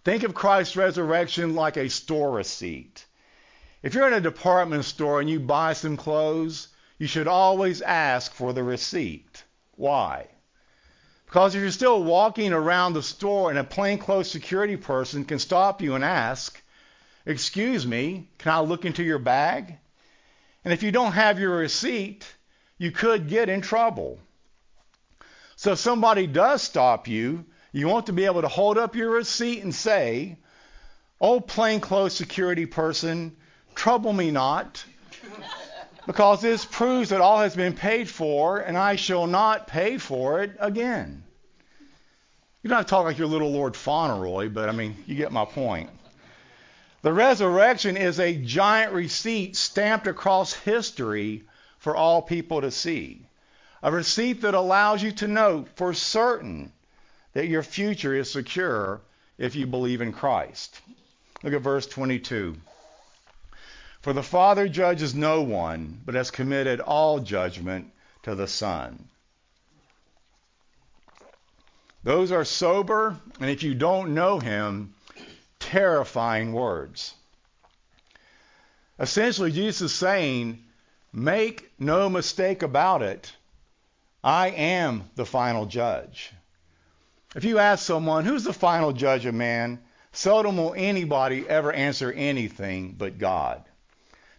Think 0.07 0.23
of 0.23 0.35
Christ's 0.35 0.77
resurrection 0.77 1.57
like 1.57 1.77
a 1.77 1.91
store 1.91 2.31
receipt. 2.31 3.05
If 3.83 3.93
you're 3.93 4.07
in 4.07 4.13
a 4.13 4.21
department 4.21 4.85
store 4.85 5.19
and 5.19 5.29
you 5.29 5.41
buy 5.41 5.73
some 5.73 5.97
clothes, 5.97 6.69
you 6.97 7.09
should 7.09 7.27
always 7.27 7.83
ask 7.83 8.33
for 8.33 8.53
the 8.53 8.63
receipt. 8.63 9.43
Why? 9.73 10.29
Because 11.25 11.57
if 11.57 11.61
you're 11.61 11.73
still 11.73 12.05
walking 12.05 12.53
around 12.53 12.93
the 12.93 13.03
store 13.03 13.51
and 13.51 13.59
a 13.59 13.65
plainclothes 13.65 14.31
security 14.31 14.77
person 14.77 15.25
can 15.25 15.41
stop 15.41 15.83
you 15.83 15.97
and 15.97 16.05
ask, 16.05 16.63
Excuse 17.25 17.85
me, 17.85 18.31
can 18.39 18.53
I 18.53 18.61
look 18.61 18.85
into 18.85 19.03
your 19.03 19.19
bag? 19.19 19.77
And 20.65 20.73
if 20.73 20.85
you 20.85 20.93
don't 20.93 21.15
have 21.15 21.41
your 21.41 21.57
receipt, 21.57 22.25
you 22.79 22.93
could 22.93 23.29
get 23.29 23.49
in 23.49 23.61
trouble. 23.61 24.21
So 25.57 25.73
if 25.73 25.81
somebody 25.81 26.29
does 26.29 26.63
stop 26.63 27.09
you, 27.09 27.45
you 27.76 27.88
want 27.88 28.06
to 28.06 28.14
be 28.14 28.25
able 28.25 28.40
to 28.40 28.49
hold 28.49 28.78
up 28.78 28.97
your 28.97 29.11
receipt 29.11 29.62
and 29.62 29.75
say, 29.75 30.38
Oh, 31.21 31.40
plainclothes 31.40 32.14
security 32.14 32.64
person, 32.64 33.37
trouble 33.75 34.14
me 34.14 34.30
not. 34.30 34.83
Because 36.06 36.40
this 36.40 36.64
proves 36.64 37.11
that 37.11 37.21
all 37.21 37.40
has 37.40 37.54
been 37.54 37.75
paid 37.75 38.09
for, 38.09 38.61
and 38.61 38.78
I 38.78 38.97
shall 38.97 39.26
not 39.26 39.66
pay 39.66 39.99
for 39.99 40.42
it 40.42 40.56
again. 40.59 41.23
You 42.62 42.71
don't 42.71 42.78
have 42.78 42.87
to 42.87 42.90
talk 42.90 43.04
like 43.04 43.18
your 43.18 43.28
little 43.28 43.52
Lord 43.52 43.76
Fauntleroy, 43.76 44.49
but 44.49 44.71
I 44.71 44.73
mean, 44.73 44.97
you 45.06 45.14
get 45.14 45.30
my 45.30 45.45
point. 45.45 45.90
The 47.02 47.12
resurrection 47.12 47.99
is 47.99 48.18
a 48.18 48.37
giant 48.37 48.95
receipt 48.95 49.54
stamped 49.54 50.06
across 50.06 50.54
history 50.54 51.45
for 51.78 51.95
all 51.95 52.23
people 52.23 52.62
to 52.62 52.71
see. 52.71 53.26
A 53.83 53.92
receipt 53.92 54.40
that 54.40 54.54
allows 54.54 55.02
you 55.02 55.12
to 55.12 55.28
know 55.28 55.66
for 55.75 55.92
certain 55.92 56.73
that 57.37 57.49
your 57.49 57.62
future 57.62 58.14
is 58.14 58.31
secure 58.31 59.02
if 59.37 59.55
you 59.55 59.66
believe 59.66 60.00
in 60.00 60.11
Christ. 60.11 60.81
Look 61.43 61.52
at 61.52 61.61
verse 61.61 61.87
22. 61.87 62.57
For 64.00 64.14
the 64.14 64.23
Father 64.23 64.71
judges 64.71 65.14
no 65.14 65.43
one, 65.43 66.00
but 66.07 66.14
has 66.14 66.31
committed 66.31 66.81
all 66.81 67.21
judgment 67.21 67.93
to 68.23 68.35
the 68.35 68.49
Son. 68.49 69.07
Those 72.05 72.33
are 72.33 72.43
sober, 72.43 73.19
and 73.38 73.50
if 73.50 73.62
you 73.62 73.75
don't 73.75 74.14
know 74.14 74.38
him, 74.38 74.95
terrifying 75.59 76.55
words. 76.55 77.12
Essentially, 78.99 79.52
Jesus 79.52 79.93
is 79.93 79.95
saying, 79.95 80.64
make 81.12 81.71
no 81.78 82.09
mistake 82.09 82.62
about 82.62 83.02
it, 83.02 83.31
I 84.25 84.49
am 84.52 85.11
the 85.16 85.26
final 85.26 85.66
judge. 85.66 86.33
If 87.37 87.45
you 87.45 87.59
ask 87.59 87.85
someone, 87.85 88.25
who's 88.25 88.45
the 88.45 88.55
final 88.55 88.95
judge 88.95 89.26
of 89.26 89.35
man? 89.35 89.81
Seldom 90.11 90.57
will 90.57 90.73
anybody 90.75 91.47
ever 91.47 91.71
answer 91.71 92.11
anything 92.11 92.95
but 92.97 93.19
God. 93.19 93.62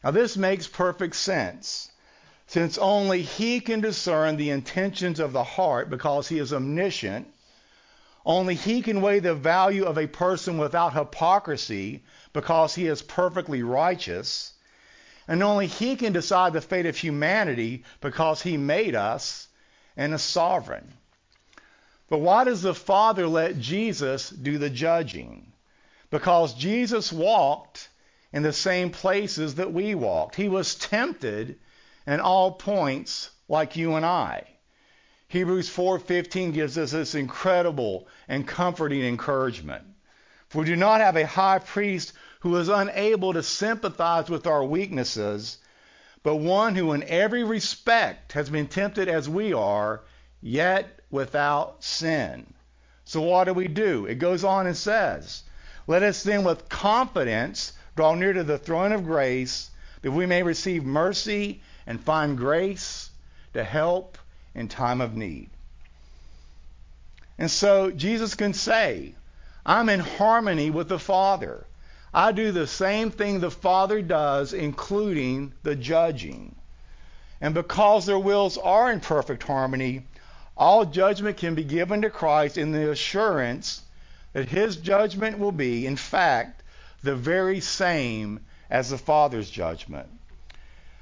Now, 0.04 0.10
this 0.10 0.36
makes 0.36 0.66
perfect 0.66 1.16
sense, 1.16 1.92
since 2.48 2.76
only 2.80 3.22
He 3.22 3.60
can 3.60 3.82
discern 3.82 4.36
the 4.36 4.50
intentions 4.50 5.20
of 5.20 5.32
the 5.32 5.44
heart 5.44 5.92
because 5.92 6.28
He 6.28 6.40
is 6.40 6.52
omniscient. 6.52 7.28
Only 8.26 8.56
He 8.56 8.82
can 8.82 9.04
weigh 9.04 9.20
the 9.20 9.36
value 9.36 9.86
of 9.86 10.00
a 10.00 10.08
person 10.08 10.58
without 10.58 10.94
hypocrisy 10.96 12.04
because 12.34 12.74
He 12.74 12.88
is 12.88 13.04
perfectly 13.04 13.62
righteous. 13.62 14.54
And 15.28 15.44
only 15.44 15.68
He 15.68 15.98
can 15.98 16.14
decide 16.14 16.54
the 16.54 16.62
fate 16.62 16.88
of 16.88 16.98
humanity 16.98 17.84
because 18.02 18.42
He 18.42 18.58
made 18.58 18.96
us 18.96 19.50
and 19.96 20.16
is 20.16 20.24
sovereign. 20.24 20.94
But 22.10 22.20
why 22.20 22.46
does 22.46 22.62
the 22.62 22.74
Father 22.74 23.28
let 23.28 23.60
Jesus 23.60 24.30
do 24.30 24.58
the 24.58 24.70
judging? 24.70 25.52
Because 26.10 26.54
Jesus 26.54 27.12
walked 27.12 27.90
in 28.32 28.44
the 28.44 28.54
same 28.54 28.92
places 28.92 29.56
that 29.56 29.74
we 29.74 29.94
walked. 29.96 30.36
He 30.36 30.48
was 30.48 30.76
tempted 30.76 31.60
in 32.06 32.20
all 32.20 32.52
points 32.52 33.30
like 33.50 33.76
you 33.76 33.96
and 33.96 34.06
I. 34.06 34.44
Hebrews 35.30 35.70
4:15 35.70 36.54
gives 36.54 36.78
us 36.78 36.92
this 36.92 37.14
incredible 37.14 38.08
and 38.30 38.48
comforting 38.48 39.02
encouragement. 39.02 39.84
For 40.48 40.60
we 40.60 40.66
do 40.66 40.78
not 40.78 41.02
have 41.02 41.18
a 41.18 41.26
high 41.26 41.60
priest 41.60 42.14
who 42.40 42.56
is 42.56 42.70
unable 42.70 43.34
to 43.34 43.44
sympathize 43.44 44.30
with 44.30 44.48
our 44.48 44.64
weaknesses, 44.64 45.58
but 46.24 46.38
one 46.38 46.76
who 46.76 46.94
in 46.94 47.04
every 47.04 47.44
respect 47.44 48.32
has 48.32 48.50
been 48.50 48.68
tempted 48.68 49.10
as 49.10 49.28
we 49.28 49.52
are, 49.52 50.04
yet 50.42 51.00
without 51.10 51.84
sin. 51.84 52.54
So 53.06 53.22
what 53.22 53.46
do 53.46 53.54
we 53.54 53.68
do? 53.68 54.06
It 54.06 54.16
goes 54.16 54.44
on 54.44 54.68
and 54.68 54.76
says, 54.76 55.44
Let 55.88 56.04
us 56.04 56.24
then 56.24 56.44
with 56.44 56.70
confidence 56.70 57.74
draw 57.96 58.14
near 58.14 58.34
to 58.34 58.44
the 58.44 58.58
throne 58.58 58.92
of 58.92 59.06
grace, 59.06 59.70
that 60.02 60.12
we 60.12 60.26
may 60.26 60.44
receive 60.44 60.84
mercy 60.84 61.62
and 61.86 62.00
find 62.04 62.38
grace 62.38 63.10
to 63.54 63.64
help 63.64 64.18
in 64.54 64.68
time 64.68 65.02
of 65.02 65.16
need. 65.16 65.50
And 67.38 67.50
so 67.50 67.92
Jesus 67.92 68.36
can 68.36 68.54
say, 68.54 69.16
I'm 69.66 69.90
in 69.90 70.00
harmony 70.00 70.70
with 70.70 70.90
the 70.90 71.00
Father. 71.00 71.66
I 72.14 72.32
do 72.32 72.52
the 72.52 72.68
same 72.68 73.12
thing 73.12 73.40
the 73.40 73.52
Father 73.52 74.02
does, 74.02 74.54
including 74.54 75.54
the 75.64 75.76
judging. 75.76 76.56
And 77.42 77.54
because 77.54 78.06
their 78.06 78.18
wills 78.18 78.58
are 78.58 78.92
in 78.92 79.00
perfect 79.00 79.44
harmony, 79.44 80.06
all 80.58 80.86
judgment 80.86 81.38
can 81.38 81.56
be 81.56 81.64
given 81.64 82.02
to 82.02 82.10
Christ 82.10 82.58
in 82.58 82.72
the 82.72 82.92
assurance 82.92 83.82
that 84.34 84.50
his 84.50 84.78
judgment 84.78 85.40
will 85.40 85.52
be, 85.52 85.86
in 85.86 85.96
fact, 85.96 86.64
the 87.04 87.16
very 87.16 87.60
same 87.60 88.40
as 88.70 88.90
the 88.90 88.98
Father's 88.98 89.50
judgment. 89.50 90.10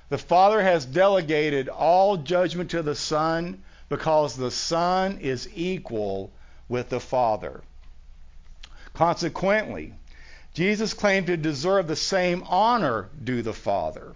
The 0.09 0.17
Father 0.17 0.61
has 0.61 0.85
delegated 0.85 1.69
all 1.69 2.17
judgment 2.17 2.71
to 2.71 2.83
the 2.83 2.95
Son 2.95 3.63
because 3.89 4.35
the 4.35 4.51
Son 4.51 5.19
is 5.19 5.49
equal 5.55 6.31
with 6.67 6.89
the 6.89 6.99
Father. 6.99 7.61
Consequently, 8.93 9.93
Jesus 10.53 10.93
claimed 10.93 11.27
to 11.27 11.37
deserve 11.37 11.87
the 11.87 11.95
same 11.95 12.43
honor 12.43 13.09
due 13.23 13.41
the 13.41 13.53
Father. 13.53 14.13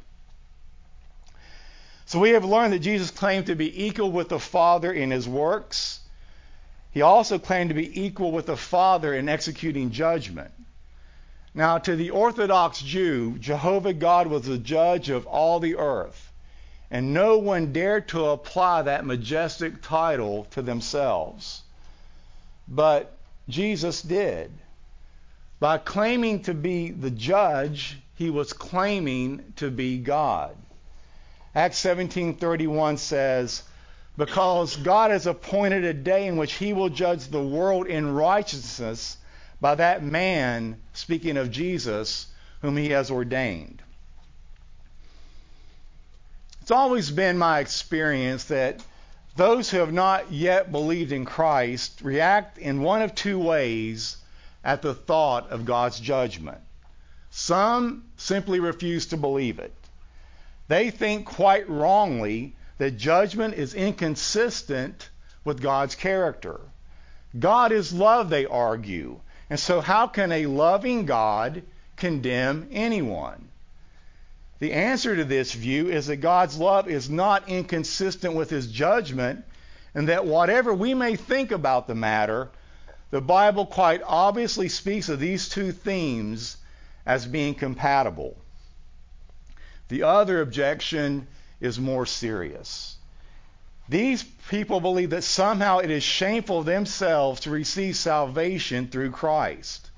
So 2.10 2.18
we 2.18 2.32
have 2.32 2.44
learned 2.44 2.74
that 2.74 2.80
Jesus 2.80 3.12
claimed 3.12 3.46
to 3.46 3.56
be 3.56 3.86
equal 3.86 4.12
with 4.12 4.30
the 4.30 4.40
Father 4.40 4.92
in 4.92 5.12
his 5.12 5.28
works. 5.28 6.00
He 6.90 7.04
also 7.04 7.38
claimed 7.38 7.70
to 7.70 7.76
be 7.76 8.02
equal 8.02 8.32
with 8.32 8.48
the 8.48 8.58
Father 8.58 9.14
in 9.14 9.30
executing 9.30 9.92
judgment. 9.92 10.50
Now, 11.54 11.78
to 11.78 11.96
the 11.96 12.10
Orthodox 12.10 12.82
Jew, 12.82 13.38
Jehovah 13.38 13.94
God 13.94 14.26
was 14.26 14.42
the 14.42 14.58
judge 14.58 15.12
of 15.12 15.28
all 15.28 15.60
the 15.60 15.76
earth, 15.76 16.32
and 16.90 17.14
no 17.14 17.38
one 17.38 17.74
dared 17.74 18.08
to 18.08 18.26
apply 18.26 18.82
that 18.82 19.06
majestic 19.06 19.84
title 19.84 20.48
to 20.50 20.64
themselves. 20.64 21.62
But 22.68 23.16
Jesus 23.48 24.02
did. 24.02 24.50
By 25.60 25.78
claiming 25.78 26.42
to 26.44 26.56
be 26.56 26.90
the 26.90 27.12
judge, 27.12 28.00
he 28.16 28.32
was 28.32 28.52
claiming 28.52 29.54
to 29.58 29.70
be 29.70 30.00
God. 30.00 30.56
Acts 31.56 31.80
17:31 31.80 32.98
says, 32.98 33.64
"Because 34.18 34.76
God 34.76 35.12
has 35.12 35.26
appointed 35.26 35.84
a 35.84 35.94
day 35.94 36.28
in 36.28 36.38
which 36.38 36.54
he 36.54 36.74
will 36.74 36.90
judge 36.90 37.28
the 37.28 37.42
world 37.42 37.88
in 37.88 38.14
righteousness 38.14 39.18
by 39.60 39.76
that 39.76 40.04
man, 40.04 40.80
speaking 40.94 41.38
of 41.38 41.52
Jesus, 41.52 42.28
whom 42.62 42.78
he 42.78 42.90
has 42.90 43.10
ordained." 43.10 43.82
It's 46.62 46.72
always 46.72 47.10
been 47.10 47.38
my 47.38 47.60
experience 47.60 48.44
that 48.46 48.84
those 49.36 49.72
who 49.72 49.78
have 49.78 49.94
not 49.94 50.32
yet 50.32 50.72
believed 50.72 51.12
in 51.12 51.26
Christ 51.26 52.02
react 52.04 52.60
in 52.60 52.82
one 52.82 53.02
of 53.02 53.16
two 53.16 53.40
ways 53.40 54.18
at 54.64 54.82
the 54.84 54.94
thought 54.94 55.50
of 55.50 55.66
God's 55.66 56.00
judgment. 56.00 56.60
Some 57.32 58.04
simply 58.18 58.60
refuse 58.60 59.08
to 59.08 59.18
believe 59.18 59.58
it. 59.58 59.74
They 60.70 60.92
think 60.92 61.26
quite 61.26 61.68
wrongly 61.68 62.56
that 62.78 62.92
judgment 62.92 63.56
is 63.56 63.74
inconsistent 63.74 65.10
with 65.44 65.62
God's 65.62 65.96
character. 65.96 66.62
God 67.38 67.72
is 67.72 67.92
love, 67.92 68.30
they 68.30 68.46
argue. 68.46 69.20
And 69.50 69.60
so, 69.60 69.82
how 69.82 70.06
can 70.06 70.32
a 70.32 70.46
loving 70.46 71.06
God 71.08 71.64
condemn 71.96 72.70
anyone? 72.72 73.50
The 74.60 74.74
answer 74.74 75.16
to 75.16 75.26
this 75.26 75.54
view 75.54 75.90
is 75.90 76.06
that 76.08 76.18
God's 76.18 76.58
love 76.60 76.88
is 76.88 77.10
not 77.10 77.50
inconsistent 77.50 78.36
with 78.36 78.52
his 78.52 78.72
judgment, 78.72 79.46
and 79.96 80.08
that 80.08 80.28
whatever 80.28 80.72
we 80.72 80.94
may 80.94 81.16
think 81.16 81.52
about 81.52 81.88
the 81.88 81.96
matter, 81.96 82.50
the 83.10 83.22
Bible 83.22 83.66
quite 83.66 84.02
obviously 84.06 84.70
speaks 84.70 85.10
of 85.10 85.20
these 85.20 85.50
two 85.50 85.72
themes 85.72 86.58
as 87.08 87.26
being 87.26 87.56
compatible. 87.56 88.38
The 89.90 90.04
other 90.04 90.42
objection 90.42 91.28
is 91.60 91.80
more 91.80 92.06
serious. 92.06 92.96
These 93.90 94.24
people 94.50 94.80
believe 94.80 95.10
that 95.10 95.24
somehow 95.24 95.80
it 95.80 95.90
is 95.90 96.04
shameful 96.04 96.64
themselves 96.64 97.42
to 97.42 97.50
receive 97.50 97.96
salvation 97.96 98.88
through 98.88 99.12
Christ. 99.12 99.90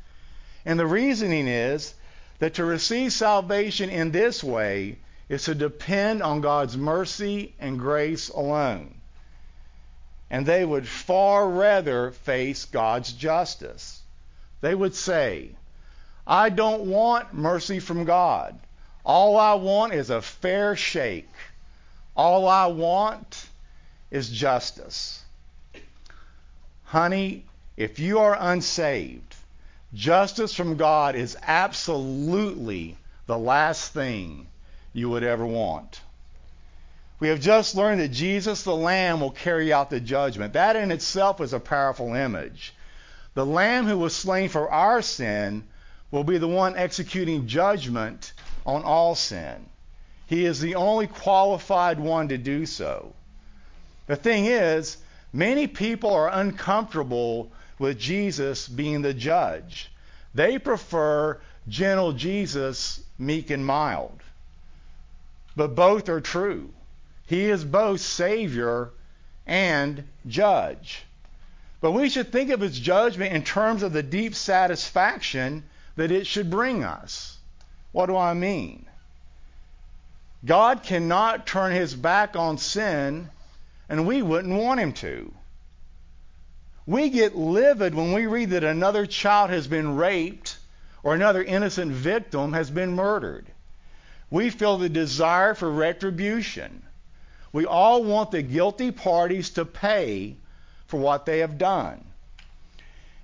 And 0.65 0.79
the 0.79 0.87
reasoning 0.87 1.47
is 1.47 1.93
that 2.39 2.53
to 2.55 2.65
receive 2.65 3.11
salvation 3.11 3.89
in 3.89 4.11
this 4.11 4.43
way 4.43 4.97
is 5.27 5.43
to 5.43 5.55
depend 5.55 6.23
on 6.23 6.41
God's 6.41 6.77
mercy 6.77 7.53
and 7.59 7.77
grace 7.77 8.29
alone. 8.29 8.95
And 10.29 10.45
they 10.45 10.63
would 10.63 10.87
far 10.87 11.49
rather 11.49 12.11
face 12.11 12.63
God's 12.63 13.11
justice. 13.11 14.01
They 14.61 14.73
would 14.73 14.95
say, 14.95 15.49
I 16.25 16.49
don't 16.49 16.85
want 16.85 17.33
mercy 17.33 17.79
from 17.79 18.05
God. 18.05 18.57
All 19.05 19.37
I 19.37 19.55
want 19.55 19.93
is 19.93 20.09
a 20.09 20.21
fair 20.21 20.75
shake. 20.75 21.29
All 22.15 22.47
I 22.47 22.67
want 22.67 23.47
is 24.11 24.29
justice. 24.29 25.23
Honey, 26.85 27.45
if 27.77 27.99
you 27.99 28.19
are 28.19 28.37
unsaved, 28.39 29.35
justice 29.93 30.53
from 30.53 30.75
God 30.75 31.15
is 31.15 31.37
absolutely 31.41 32.97
the 33.27 33.37
last 33.37 33.93
thing 33.93 34.47
you 34.93 35.09
would 35.09 35.23
ever 35.23 35.45
want. 35.45 36.01
We 37.19 37.29
have 37.29 37.39
just 37.39 37.75
learned 37.75 38.01
that 38.01 38.11
Jesus 38.11 38.63
the 38.63 38.75
Lamb 38.75 39.21
will 39.21 39.31
carry 39.31 39.71
out 39.71 39.89
the 39.89 39.99
judgment. 39.99 40.53
That 40.53 40.75
in 40.75 40.91
itself 40.91 41.39
is 41.39 41.53
a 41.53 41.59
powerful 41.59 42.13
image. 42.13 42.73
The 43.35 43.45
Lamb 43.45 43.85
who 43.85 43.97
was 43.97 44.15
slain 44.15 44.49
for 44.49 44.69
our 44.69 45.01
sin 45.01 45.63
will 46.09 46.23
be 46.23 46.37
the 46.37 46.47
one 46.47 46.75
executing 46.75 47.47
judgment 47.47 48.33
on 48.65 48.83
all 48.83 49.15
sin. 49.15 49.65
He 50.27 50.45
is 50.45 50.59
the 50.59 50.75
only 50.75 51.07
qualified 51.07 51.99
one 51.99 52.29
to 52.29 52.37
do 52.37 52.65
so. 52.65 53.13
The 54.07 54.15
thing 54.15 54.45
is, 54.45 54.97
many 55.33 55.67
people 55.67 56.13
are 56.13 56.29
uncomfortable 56.29 57.51
with 57.79 57.99
Jesus 57.99 58.67
being 58.67 59.01
the 59.01 59.13
judge. 59.13 59.91
They 60.33 60.57
prefer 60.57 61.39
gentle 61.67 62.13
Jesus, 62.13 63.01
meek 63.17 63.49
and 63.49 63.65
mild. 63.65 64.21
But 65.55 65.75
both 65.75 66.07
are 66.09 66.21
true. 66.21 66.73
He 67.25 67.49
is 67.49 67.63
both 67.63 68.01
Savior 68.01 68.91
and 69.45 70.07
Judge. 70.27 71.03
But 71.81 71.91
we 71.91 72.09
should 72.09 72.31
think 72.31 72.51
of 72.51 72.61
His 72.61 72.79
judgment 72.79 73.33
in 73.33 73.43
terms 73.43 73.83
of 73.83 73.91
the 73.91 74.03
deep 74.03 74.35
satisfaction 74.35 75.63
that 75.95 76.11
it 76.11 76.27
should 76.27 76.49
bring 76.49 76.83
us. 76.83 77.37
What 77.91 78.05
do 78.05 78.15
I 78.15 78.33
mean? 78.33 78.85
God 80.43 80.83
cannot 80.83 81.45
turn 81.45 81.71
His 81.71 81.93
back 81.93 82.35
on 82.35 82.57
sin, 82.57 83.29
and 83.89 84.07
we 84.07 84.21
wouldn't 84.21 84.57
want 84.57 84.79
Him 84.79 84.93
to. 84.93 85.33
We 86.85 87.09
get 87.09 87.35
livid 87.35 87.93
when 87.93 88.13
we 88.13 88.25
read 88.25 88.51
that 88.51 88.63
another 88.63 89.05
child 89.05 89.49
has 89.51 89.67
been 89.67 89.95
raped 89.95 90.57
or 91.03 91.13
another 91.13 91.43
innocent 91.43 91.91
victim 91.91 92.53
has 92.53 92.71
been 92.71 92.93
murdered. 92.93 93.45
We 94.29 94.49
feel 94.49 94.77
the 94.77 94.89
desire 94.89 95.53
for 95.53 95.69
retribution. 95.69 96.83
We 97.53 97.65
all 97.65 98.03
want 98.03 98.31
the 98.31 98.41
guilty 98.41 98.91
parties 98.91 99.51
to 99.51 99.65
pay 99.65 100.37
for 100.87 100.99
what 100.99 101.25
they 101.25 101.39
have 101.39 101.57
done. 101.57 102.03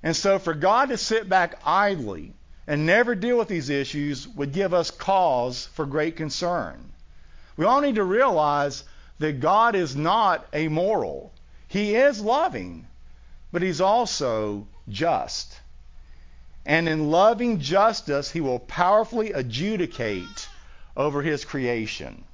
And 0.04 0.16
so 0.16 0.38
for 0.38 0.54
God 0.54 0.90
to 0.90 0.98
sit 0.98 1.28
back 1.28 1.60
idly 1.66 2.34
and 2.68 2.86
never 2.86 3.16
deal 3.16 3.38
with 3.38 3.48
these 3.48 3.70
issues 3.70 4.28
would 4.28 4.52
give 4.52 4.74
us 4.74 4.92
cause 4.92 5.68
for 5.74 5.86
great 5.86 6.18
concern. 6.18 6.92
We 7.56 7.66
all 7.66 7.82
need 7.82 7.96
to 7.96 8.04
realize 8.04 8.84
that 9.20 9.40
God 9.40 9.74
is 9.76 9.96
not 9.96 10.46
amoral. 10.54 11.32
He 11.68 11.96
is 11.96 12.22
loving, 12.22 12.86
but 13.52 13.62
he's 13.62 13.82
also 13.82 14.68
just. 14.90 15.60
And 16.66 16.90
in 16.90 17.10
loving 17.10 17.62
justice, 17.62 18.30
he 18.30 18.42
will 18.42 18.60
powerfully 18.60 19.32
adjudicate 19.32 20.50
over 20.98 21.22
his 21.22 21.46
creation. 21.46 22.26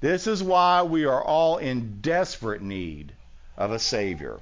This 0.00 0.26
is 0.26 0.42
why 0.42 0.82
we 0.82 1.04
are 1.04 1.22
all 1.22 1.58
in 1.58 2.00
desperate 2.00 2.62
need 2.62 3.12
of 3.56 3.70
a 3.70 3.78
Savior. 3.78 4.40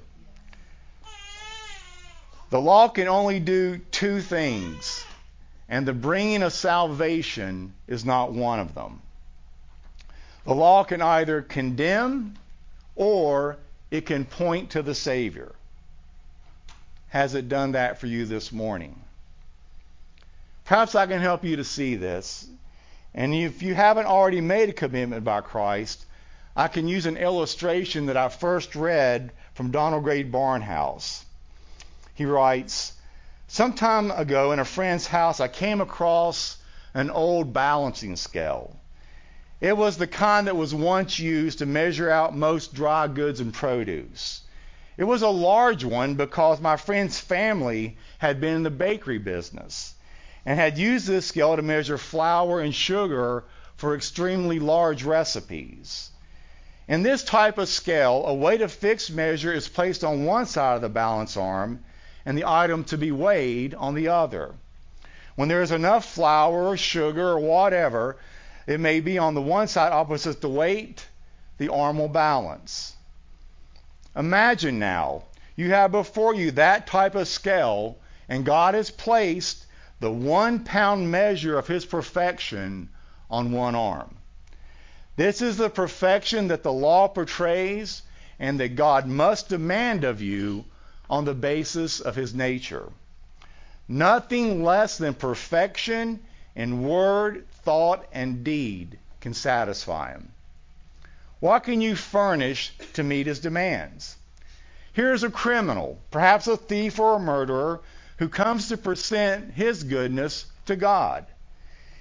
The 2.51 2.61
law 2.61 2.87
can 2.87 3.07
only 3.07 3.39
do 3.39 3.79
two 3.91 4.21
things, 4.21 5.03
and 5.67 5.85
the 5.85 5.93
bringing 5.93 6.43
of 6.43 6.53
salvation 6.53 7.73
is 7.87 8.05
not 8.05 8.31
one 8.31 8.59
of 8.59 8.75
them. 8.75 9.01
The 10.45 10.53
law 10.53 10.83
can 10.83 11.01
either 11.01 11.41
condemn 11.41 12.35
or 12.95 13.57
it 13.89 14.05
can 14.05 14.25
point 14.25 14.71
to 14.71 14.83
the 14.83 14.95
Savior. 14.95 15.53
Has 17.09 17.33
it 17.33 17.49
done 17.49 17.73
that 17.73 17.99
for 17.99 18.07
you 18.07 18.25
this 18.25 18.51
morning? 18.51 19.01
Perhaps 20.65 20.95
I 20.95 21.07
can 21.07 21.21
help 21.21 21.43
you 21.43 21.57
to 21.57 21.63
see 21.63 21.95
this. 21.95 22.47
And 23.13 23.33
if 23.33 23.63
you 23.63 23.73
haven't 23.73 24.05
already 24.05 24.41
made 24.41 24.69
a 24.69 24.73
commitment 24.73 25.23
by 25.23 25.41
Christ, 25.41 26.05
I 26.55 26.67
can 26.67 26.87
use 26.87 27.05
an 27.05 27.17
illustration 27.17 28.05
that 28.05 28.17
I 28.17 28.29
first 28.29 28.75
read 28.75 29.31
from 29.55 29.71
Donald 29.71 30.03
Grey 30.03 30.23
Barnhouse. 30.23 31.24
He 32.15 32.23
writes, 32.23 32.93
Some 33.45 33.73
time 33.73 34.09
ago 34.09 34.53
in 34.53 34.59
a 34.59 34.63
friend's 34.63 35.07
house, 35.07 35.41
I 35.41 35.49
came 35.49 35.81
across 35.81 36.55
an 36.93 37.09
old 37.09 37.51
balancing 37.51 38.15
scale. 38.15 38.79
It 39.59 39.75
was 39.75 39.97
the 39.97 40.07
kind 40.07 40.47
that 40.47 40.55
was 40.55 40.73
once 40.73 41.19
used 41.19 41.59
to 41.59 41.65
measure 41.65 42.09
out 42.09 42.33
most 42.33 42.73
dry 42.73 43.09
goods 43.09 43.41
and 43.41 43.53
produce. 43.53 44.43
It 44.95 45.03
was 45.03 45.23
a 45.23 45.27
large 45.27 45.83
one 45.83 46.15
because 46.15 46.61
my 46.61 46.77
friend's 46.77 47.19
family 47.19 47.97
had 48.19 48.39
been 48.39 48.55
in 48.55 48.63
the 48.63 48.69
bakery 48.69 49.17
business 49.17 49.95
and 50.45 50.57
had 50.57 50.77
used 50.77 51.07
this 51.07 51.25
scale 51.25 51.57
to 51.57 51.61
measure 51.61 51.97
flour 51.97 52.61
and 52.61 52.73
sugar 52.73 53.43
for 53.75 53.93
extremely 53.93 54.57
large 54.59 55.03
recipes. 55.03 56.11
In 56.87 57.03
this 57.03 57.25
type 57.25 57.57
of 57.57 57.67
scale, 57.67 58.23
a 58.25 58.33
weight 58.33 58.61
of 58.61 58.71
fixed 58.71 59.11
measure 59.11 59.51
is 59.51 59.67
placed 59.67 60.05
on 60.05 60.23
one 60.23 60.45
side 60.45 60.75
of 60.75 60.81
the 60.81 60.87
balance 60.87 61.35
arm 61.35 61.83
and 62.25 62.37
the 62.37 62.45
item 62.45 62.83
to 62.85 62.97
be 62.97 63.11
weighed 63.11 63.73
on 63.75 63.93
the 63.93 64.07
other. 64.07 64.55
When 65.35 65.49
there 65.49 65.61
is 65.61 65.71
enough 65.71 66.05
flour 66.05 66.67
or 66.67 66.77
sugar 66.77 67.29
or 67.29 67.39
whatever, 67.39 68.17
it 68.67 68.79
may 68.79 68.99
be 68.99 69.17
on 69.17 69.33
the 69.33 69.41
one 69.41 69.67
side 69.67 69.91
opposite 69.91 70.41
the 70.41 70.49
weight, 70.49 71.07
the 71.57 71.71
arm 71.71 71.99
will 71.99 72.07
balance. 72.07 72.93
Imagine 74.15 74.79
now, 74.79 75.23
you 75.55 75.71
have 75.71 75.91
before 75.91 76.33
you 76.33 76.51
that 76.51 76.87
type 76.87 77.15
of 77.15 77.27
scale, 77.27 77.97
and 78.27 78.45
God 78.45 78.73
has 78.73 78.89
placed 78.89 79.65
the 79.99 80.11
one 80.11 80.63
pound 80.63 81.11
measure 81.11 81.57
of 81.57 81.67
his 81.67 81.85
perfection 81.85 82.89
on 83.29 83.51
one 83.51 83.75
arm. 83.75 84.15
This 85.15 85.41
is 85.41 85.57
the 85.57 85.69
perfection 85.69 86.47
that 86.47 86.63
the 86.63 86.73
law 86.73 87.07
portrays 87.07 88.01
and 88.39 88.59
that 88.59 88.75
God 88.75 89.07
must 89.07 89.49
demand 89.49 90.03
of 90.03 90.21
you 90.21 90.65
on 91.09 91.25
the 91.25 91.33
basis 91.33 91.99
of 91.99 92.15
his 92.15 92.33
nature. 92.33 92.91
Nothing 93.87 94.63
less 94.63 94.97
than 94.97 95.13
perfection 95.13 96.19
in 96.55 96.87
word, 96.87 97.45
thought, 97.63 98.05
and 98.11 98.43
deed 98.43 98.97
can 99.21 99.33
satisfy 99.33 100.11
him. 100.11 100.31
What 101.39 101.63
can 101.63 101.81
you 101.81 101.95
furnish 101.95 102.73
to 102.93 103.03
meet 103.03 103.27
his 103.27 103.39
demands? 103.39 104.15
Here's 104.93 105.23
a 105.23 105.29
criminal, 105.29 105.99
perhaps 106.09 106.47
a 106.47 106.57
thief 106.57 106.99
or 106.99 107.17
a 107.17 107.19
murderer, 107.19 107.81
who 108.17 108.29
comes 108.29 108.69
to 108.69 108.77
present 108.77 109.53
his 109.53 109.83
goodness 109.83 110.45
to 110.65 110.75
God. 110.75 111.25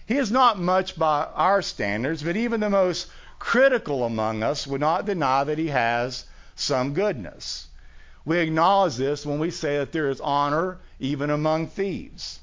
He 0.07 0.17
is 0.17 0.31
not 0.31 0.59
much 0.59 0.97
by 0.97 1.25
our 1.35 1.61
standards, 1.61 2.23
but 2.23 2.37
even 2.37 2.61
the 2.61 2.71
most 2.71 3.09
critical 3.39 4.05
among 4.05 4.43
us 4.43 4.67
would 4.67 4.81
not 4.81 5.07
deny 5.07 5.45
that 5.45 5.59
he 5.59 5.69
has 5.69 6.25
some 6.55 6.95
goodness. 6.95 7.67
We 8.25 8.39
acknowledge 8.39 8.97
this 8.97 9.27
when 9.27 9.39
we 9.39 9.51
say 9.51 9.79
that 9.79 9.93
there 9.93 10.09
is 10.09 10.21
honor 10.21 10.79
even 10.99 11.31
among 11.31 11.69
thieves. 11.69 12.41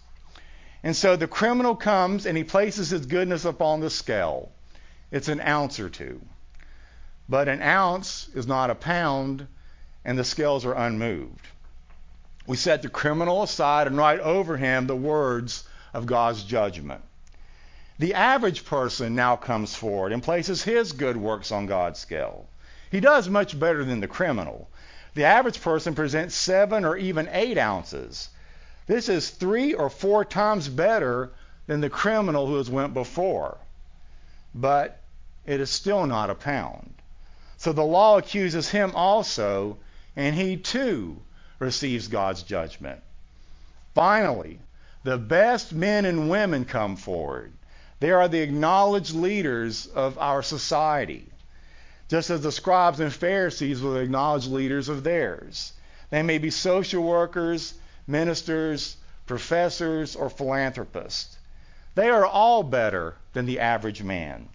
And 0.83 0.95
so 0.95 1.15
the 1.15 1.27
criminal 1.27 1.75
comes 1.75 2.25
and 2.25 2.37
he 2.37 2.43
places 2.43 2.89
his 2.89 3.05
goodness 3.05 3.45
upon 3.45 3.79
the 3.79 3.89
scale. 3.89 4.51
It's 5.11 5.27
an 5.27 5.41
ounce 5.41 5.79
or 5.79 5.89
two. 5.89 6.21
But 7.27 7.47
an 7.47 7.61
ounce 7.61 8.29
is 8.33 8.47
not 8.47 8.69
a 8.69 8.75
pound, 8.75 9.47
and 10.03 10.17
the 10.17 10.23
scales 10.23 10.65
are 10.65 10.73
unmoved 10.73 11.47
we 12.47 12.57
set 12.57 12.81
the 12.81 12.89
criminal 12.89 13.43
aside 13.43 13.87
and 13.87 13.97
write 13.97 14.19
over 14.19 14.57
him 14.57 14.87
the 14.87 14.95
words 14.95 15.63
of 15.93 16.05
God's 16.05 16.43
judgment. 16.43 17.01
The 17.99 18.15
average 18.15 18.65
person 18.65 19.15
now 19.15 19.35
comes 19.35 19.75
forward 19.75 20.11
and 20.11 20.23
places 20.23 20.63
his 20.63 20.91
good 20.91 21.17
works 21.17 21.51
on 21.51 21.67
God's 21.67 21.99
scale. 21.99 22.47
He 22.89 22.99
does 22.99 23.29
much 23.29 23.59
better 23.59 23.85
than 23.85 23.99
the 23.99 24.07
criminal. 24.07 24.69
The 25.13 25.25
average 25.25 25.61
person 25.61 25.93
presents 25.93 26.35
seven 26.35 26.85
or 26.85 26.95
even 26.95 27.29
eight 27.31 27.57
ounces. 27.57 28.29
This 28.87 29.09
is 29.09 29.29
three 29.29 29.73
or 29.73 29.89
four 29.89 30.23
times 30.25 30.69
better 30.69 31.31
than 31.67 31.81
the 31.81 31.89
criminal 31.89 32.47
who 32.47 32.55
has 32.55 32.69
went 32.69 32.93
before. 32.93 33.57
But 34.55 35.01
it 35.45 35.59
is 35.59 35.69
still 35.69 36.05
not 36.05 36.29
a 36.29 36.35
pound. 36.35 36.93
So 37.57 37.73
the 37.73 37.83
law 37.83 38.17
accuses 38.17 38.69
him 38.69 38.91
also, 38.95 39.77
and 40.15 40.35
he 40.35 40.57
too 40.57 41.21
receives 41.59 42.07
God's 42.07 42.43
judgment. 42.43 43.01
Finally, 43.93 44.59
the 45.03 45.17
best 45.17 45.73
men 45.73 46.05
and 46.05 46.29
women 46.29 46.65
come 46.65 46.95
forward. 46.95 47.51
They 47.99 48.11
are 48.11 48.27
the 48.27 48.41
acknowledged 48.41 49.13
leaders 49.13 49.87
of 49.87 50.17
our 50.17 50.41
society, 50.41 51.30
just 52.11 52.29
as 52.29 52.41
the 52.41 52.51
scribes 52.51 52.99
and 52.99 53.13
Pharisees 53.13 53.81
were 53.81 53.91
the 53.91 54.01
acknowledged 54.01 54.51
leaders 54.51 54.89
of 54.89 55.01
theirs. 55.01 55.71
They 56.09 56.21
may 56.21 56.39
be 56.39 56.49
social 56.49 57.01
workers, 57.01 57.73
ministers, 58.05 58.97
professors, 59.25 60.17
or 60.17 60.29
philanthropists. 60.29 61.37
They 61.95 62.09
are 62.09 62.25
all 62.25 62.63
better 62.63 63.15
than 63.31 63.45
the 63.45 63.61
average 63.61 64.03
man. 64.03 64.49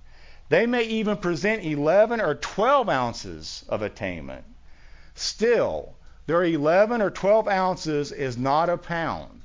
They 0.50 0.66
may 0.66 0.82
even 0.82 1.16
present 1.16 1.64
11 1.64 2.20
or 2.20 2.34
12 2.34 2.90
ounces 2.90 3.64
of 3.70 3.80
attainment. 3.80 4.44
Still, 5.14 5.94
their 6.26 6.44
11 6.44 7.00
or 7.00 7.08
12 7.08 7.48
ounces 7.48 8.12
is 8.12 8.36
not 8.36 8.68
a 8.68 8.76
pound 8.76 9.40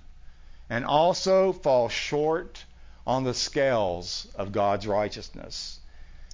and 0.70 0.84
also 0.84 1.54
falls 1.54 1.94
short 1.94 2.66
on 3.08 3.24
the 3.24 3.34
scales 3.34 4.28
of 4.36 4.52
God's 4.52 4.86
righteousness. 4.86 5.80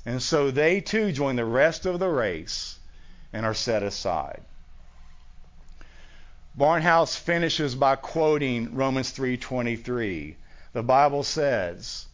And 0.07 0.23
so 0.23 0.51
they 0.51 0.79
too 0.79 1.11
join 1.11 1.35
the 1.35 1.43
rest 1.43 1.85
of 1.85 1.99
the 1.99 2.07
race 2.07 2.79
and 3.33 3.45
are 3.45 3.53
set 3.53 3.83
aside. 3.83 4.41
Barnhouse 6.57 7.17
finishes 7.17 7.75
by 7.75 7.97
quoting 7.97 8.73
Romans 8.73 9.11
3:23. 9.11 10.37
The 10.71 10.81
Bible 10.81 11.23
says, 11.23 12.05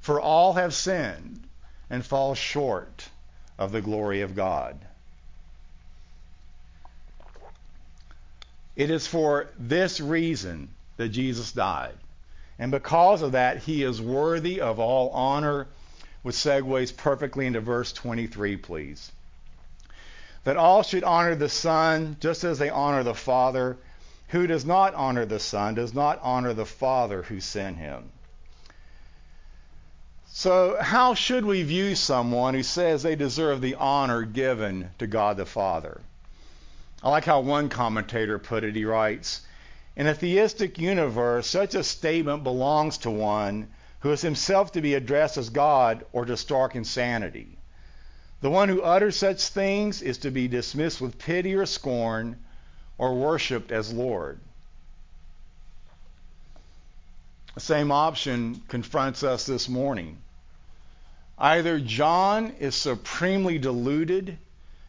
"For 0.00 0.18
all 0.18 0.54
have 0.54 0.72
sinned 0.72 1.46
and 1.90 2.02
fall 2.02 2.34
short 2.34 3.10
of 3.58 3.72
the 3.72 3.82
glory 3.82 4.22
of 4.22 4.34
God." 4.34 4.78
It 8.74 8.88
is 8.88 9.06
for 9.06 9.50
this 9.58 10.00
reason 10.00 10.70
that 10.96 11.10
Jesus 11.10 11.52
died. 11.52 11.98
And 12.58 12.70
because 12.70 13.20
of 13.20 13.32
that, 13.32 13.58
he 13.58 13.82
is 13.82 14.00
worthy 14.00 14.62
of 14.62 14.78
all 14.78 15.10
honor, 15.10 15.66
which 16.24 16.34
segues 16.34 16.96
perfectly 16.96 17.46
into 17.46 17.60
verse 17.60 17.92
23, 17.92 18.56
please 18.56 19.12
that 20.44 20.56
all 20.58 20.82
should 20.82 21.04
honor 21.04 21.34
the 21.34 21.48
Son 21.48 22.16
just 22.20 22.44
as 22.44 22.58
they 22.58 22.68
honor 22.70 23.02
the 23.02 23.14
Father. 23.14 23.76
Who 24.28 24.46
does 24.46 24.64
not 24.64 24.94
honor 24.94 25.24
the 25.24 25.40
Son 25.40 25.74
does 25.74 25.94
not 25.94 26.20
honor 26.22 26.52
the 26.52 26.66
Father 26.66 27.22
who 27.22 27.40
sent 27.40 27.78
him. 27.78 28.10
So, 30.28 30.76
how 30.80 31.14
should 31.14 31.44
we 31.44 31.62
view 31.62 31.94
someone 31.94 32.54
who 32.54 32.62
says 32.62 33.02
they 33.02 33.16
deserve 33.16 33.60
the 33.60 33.76
honor 33.76 34.22
given 34.22 34.90
to 34.98 35.06
God 35.06 35.36
the 35.36 35.46
Father? 35.46 36.00
I 37.02 37.10
like 37.10 37.24
how 37.24 37.40
one 37.40 37.68
commentator 37.68 38.38
put 38.38 38.64
it. 38.64 38.74
He 38.74 38.84
writes 38.84 39.42
In 39.94 40.06
a 40.06 40.14
theistic 40.14 40.78
universe, 40.78 41.46
such 41.46 41.74
a 41.74 41.84
statement 41.84 42.42
belongs 42.42 42.98
to 42.98 43.10
one 43.10 43.68
who 44.04 44.12
is 44.12 44.20
himself 44.20 44.70
to 44.70 44.82
be 44.82 44.92
addressed 44.92 45.38
as 45.38 45.48
God 45.48 46.04
or 46.12 46.26
to 46.26 46.36
stark 46.36 46.76
insanity. 46.76 47.56
The 48.42 48.50
one 48.50 48.68
who 48.68 48.82
utters 48.82 49.16
such 49.16 49.48
things 49.48 50.02
is 50.02 50.18
to 50.18 50.30
be 50.30 50.46
dismissed 50.46 51.00
with 51.00 51.18
pity 51.18 51.54
or 51.54 51.64
scorn 51.64 52.36
or 52.98 53.14
worshiped 53.14 53.72
as 53.72 53.94
Lord. 53.94 54.38
The 57.54 57.60
same 57.60 57.90
option 57.90 58.60
confronts 58.68 59.22
us 59.22 59.46
this 59.46 59.70
morning. 59.70 60.18
Either 61.38 61.80
John 61.80 62.50
is 62.60 62.74
supremely 62.74 63.56
deluded 63.56 64.36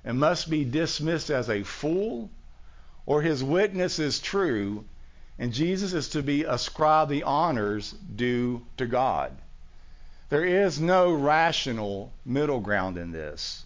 and 0.04 0.20
must 0.20 0.50
be 0.50 0.66
dismissed 0.66 1.30
as 1.30 1.50
a 1.50 1.64
fool, 1.64 2.30
or 3.06 3.22
his 3.22 3.42
witness 3.42 3.98
is 3.98 4.20
true 4.20 4.84
and 5.38 5.52
Jesus 5.52 5.94
is 5.94 6.10
to 6.10 6.24
be 6.24 6.44
ascribed 6.44 7.12
the 7.12 7.24
honors 7.24 7.92
due 7.92 8.66
to 8.78 8.86
God. 8.86 9.36
There 10.30 10.46
is 10.46 10.80
no 10.80 11.12
rational 11.12 12.12
middle 12.26 12.60
ground 12.60 12.98
in 12.98 13.12
this. 13.12 13.66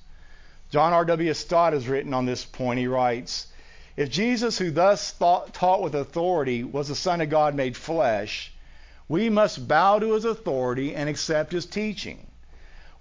John 0.71 0.93
R.W. 0.93 1.33
Stott 1.33 1.73
has 1.73 1.87
written 1.87 2.13
on 2.13 2.25
this 2.25 2.43
point. 2.43 2.79
He 2.79 2.87
writes 2.87 3.47
If 3.95 4.09
Jesus, 4.09 4.57
who 4.57 4.71
thus 4.71 5.11
thought, 5.11 5.53
taught 5.53 5.81
with 5.81 5.95
authority, 5.95 6.63
was 6.63 6.87
the 6.87 6.95
Son 6.95 7.21
of 7.21 7.29
God 7.29 7.55
made 7.55 7.77
flesh, 7.77 8.51
we 9.07 9.29
must 9.29 9.67
bow 9.67 9.99
to 9.99 10.13
his 10.13 10.25
authority 10.25 10.95
and 10.95 11.09
accept 11.09 11.51
his 11.51 11.65
teaching. 11.65 12.27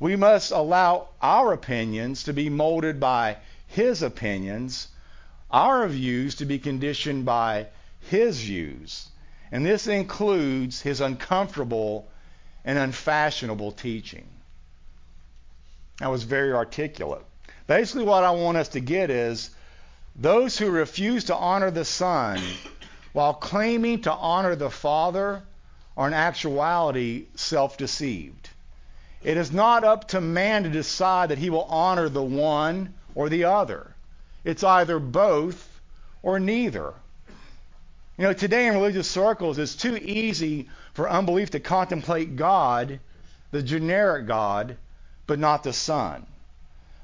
We 0.01 0.17
must 0.17 0.53
allow 0.53 1.09
our 1.21 1.53
opinions 1.53 2.23
to 2.25 2.33
be 2.33 2.49
molded 2.49 3.01
by 3.01 3.39
his 3.67 4.03
opinions, 4.03 4.89
our 5.51 5.87
views 5.89 6.37
to 6.37 6.47
be 6.47 6.59
conditioned 6.59 7.25
by 7.25 7.67
his 8.01 8.41
views. 8.41 9.09
And 9.51 9.65
this 9.65 9.87
includes 9.87 10.81
his 10.81 11.01
uncomfortable 11.01 12.09
and 12.65 12.79
unfashionable 12.79 13.73
teaching. 13.73 14.27
That 16.01 16.11
was 16.11 16.23
very 16.23 16.53
articulate. 16.53 17.25
Basically, 17.67 18.05
what 18.05 18.25
I 18.25 18.31
want 18.31 18.59
us 18.59 18.69
to 18.71 18.81
get 18.81 19.11
is 19.11 19.51
those 20.17 20.57
who 20.59 20.71
refuse 20.71 21.25
to 21.25 21.37
honor 21.37 21.71
the 21.71 21.85
Son 21.85 22.41
while 23.13 23.35
claiming 23.35 24.03
to 24.03 24.13
honor 24.13 24.55
the 24.55 24.71
Father 24.71 25.43
are 25.97 26.07
in 26.07 26.15
actuality 26.15 27.27
self 27.35 27.77
deceived. 27.77 28.51
It 29.23 29.37
is 29.37 29.51
not 29.51 29.83
up 29.83 30.09
to 30.09 30.21
man 30.21 30.63
to 30.63 30.71
decide 30.71 31.31
that 31.31 31.39
he 31.39 31.51
will 31.51 31.65
honor 31.65 32.09
the 32.09 32.23
one 32.23 32.95
or 33.15 33.29
the 33.29 33.45
other. 33.45 33.95
It's 34.45 34.63
either 34.63 35.01
both 35.01 35.81
or 36.23 36.39
neither. 36.39 36.95
You 38.19 38.25
know, 38.25 38.33
today 38.33 38.67
in 38.67 38.75
religious 38.75 39.09
circles, 39.09 39.59
it's 39.59 39.77
too 39.77 39.97
easy 39.97 40.69
for 40.93 41.09
unbelief 41.09 41.51
to 41.51 41.61
contemplate 41.61 42.35
God, 42.35 42.99
the 43.53 43.63
generic 43.63 44.27
God, 44.27 44.77
but 45.29 45.39
not 45.39 45.63
the 45.63 45.73
Son. 45.73 46.27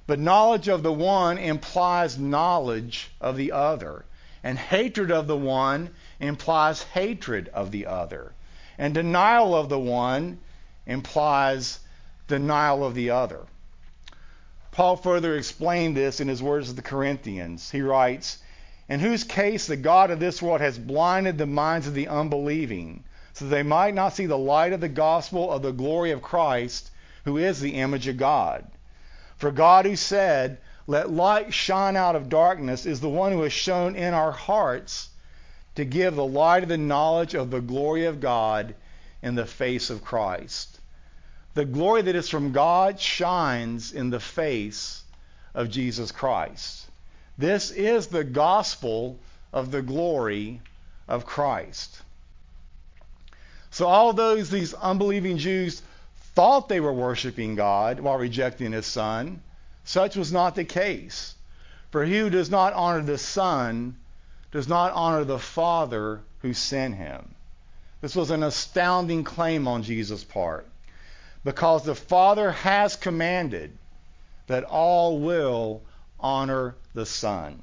But 0.09 0.19
knowledge 0.19 0.69
of 0.69 0.83
the 0.83 0.93
one 0.93 1.39
implies 1.39 2.19
knowledge 2.19 3.11
of 3.21 3.37
the 3.37 3.53
other. 3.53 4.05
And 4.43 4.59
hatred 4.59 5.13
of 5.13 5.29
the 5.29 5.37
one 5.37 5.91
implies 6.19 6.83
hatred 6.83 7.49
of 7.55 7.71
the 7.71 7.87
other. 7.87 8.33
And 8.77 8.93
denial 8.93 9.55
of 9.55 9.69
the 9.69 9.79
one 9.79 10.41
implies 10.85 11.79
denial 12.27 12.85
of 12.85 12.97
the 12.97 13.11
other. 13.11 13.41
Paul 14.73 14.97
further 14.97 15.37
explained 15.37 15.97
this 15.97 16.19
in 16.19 16.27
his 16.27 16.43
words 16.43 16.69
to 16.69 16.75
the 16.75 16.83
Corinthians. 16.83 17.71
He 17.71 17.83
writes, 17.83 18.39
In 18.89 19.01
whose 19.01 19.25
case 19.25 19.67
the 19.67 19.77
God 19.77 20.11
of 20.11 20.21
this 20.21 20.43
world 20.43 20.61
has 20.61 20.79
blinded 20.79 21.39
the 21.39 21.47
minds 21.47 21.87
of 21.87 21.95
the 21.95 22.09
unbelieving 22.09 23.05
so 23.33 23.47
that 23.47 23.51
they 23.51 23.63
might 23.63 23.95
not 23.95 24.13
see 24.13 24.27
the 24.27 24.39
light 24.39 24.73
of 24.73 24.81
the 24.81 24.89
gospel 24.89 25.51
of 25.51 25.63
the 25.63 25.73
glory 25.73 26.11
of 26.11 26.23
Christ, 26.23 26.91
who 27.25 27.39
is 27.39 27.61
the 27.61 27.75
image 27.75 28.07
of 28.07 28.17
God. 28.17 28.65
For 29.37 29.51
God, 29.51 29.87
who 29.87 29.97
said, 29.97 30.59
Let 30.87 31.11
light 31.11 31.53
shine 31.53 31.97
out 31.97 32.15
of 32.15 32.29
darkness, 32.29 32.87
is 32.87 33.01
the 33.01 33.09
one 33.09 33.33
who 33.33 33.43
has 33.43 33.53
shown 33.53 33.97
in 33.97 34.15
our 34.15 34.33
hearts 34.33 35.09
to 35.75 35.85
give 35.85 36.15
the 36.15 36.25
light 36.25 36.63
of 36.63 36.69
the 36.69 36.79
knowledge 36.79 37.35
of 37.35 37.51
the 37.51 37.61
glory 37.61 38.05
of 38.05 38.21
God 38.21 38.75
in 39.23 39.35
the 39.35 39.47
face 39.47 39.91
of 39.91 40.05
Christ. 40.05 40.79
The 41.55 41.65
glory 41.65 42.03
that 42.03 42.15
is 42.15 42.29
from 42.29 42.53
God 42.53 43.01
shines 43.01 43.93
in 43.93 44.11
the 44.11 44.21
face 44.21 45.03
of 45.55 45.71
Jesus 45.71 46.13
Christ. 46.13 46.87
This 47.37 47.71
is 47.71 48.07
the 48.07 48.25
gospel 48.25 49.19
of 49.53 49.71
the 49.71 49.83
glory 49.83 50.61
of 51.09 51.27
Christ. 51.27 52.03
So 53.71 53.87
all 53.87 54.13
those 54.13 54.51
these 54.51 54.73
unbelieving 54.75 55.39
Jews 55.39 55.83
thought 56.35 56.69
they 56.69 56.81
were 56.81 56.93
worshiping 56.93 57.57
God 57.57 58.01
while 58.01 58.19
rejecting 58.19 58.73
his 58.73 58.87
son. 58.87 59.43
Such 59.85 60.17
was 60.17 60.33
not 60.33 60.55
the 60.55 60.65
case. 60.65 61.35
For 61.91 62.05
he 62.05 62.19
who 62.19 62.31
does 62.31 62.51
not 62.51 62.73
honor 62.73 63.03
the 63.03 63.19
son 63.19 63.97
does 64.51 64.69
not 64.69 64.93
honor 64.93 65.25
the 65.25 65.39
Father 65.39 66.21
who 66.41 66.55
sent 66.55 66.95
him. 66.95 67.35
This 68.01 68.15
was 68.15 68.31
an 68.31 68.43
astounding 68.43 69.25
claim 69.25 69.67
on 69.67 69.83
Jesus' 69.83 70.25
part 70.25 70.67
because 71.45 71.85
the 71.85 71.95
Father 71.95 72.53
has 72.53 72.97
commanded 72.97 73.77
that 74.47 74.65
all 74.65 75.19
will 75.21 75.83
honor 76.25 76.75
the 76.95 77.05
Son. 77.05 77.61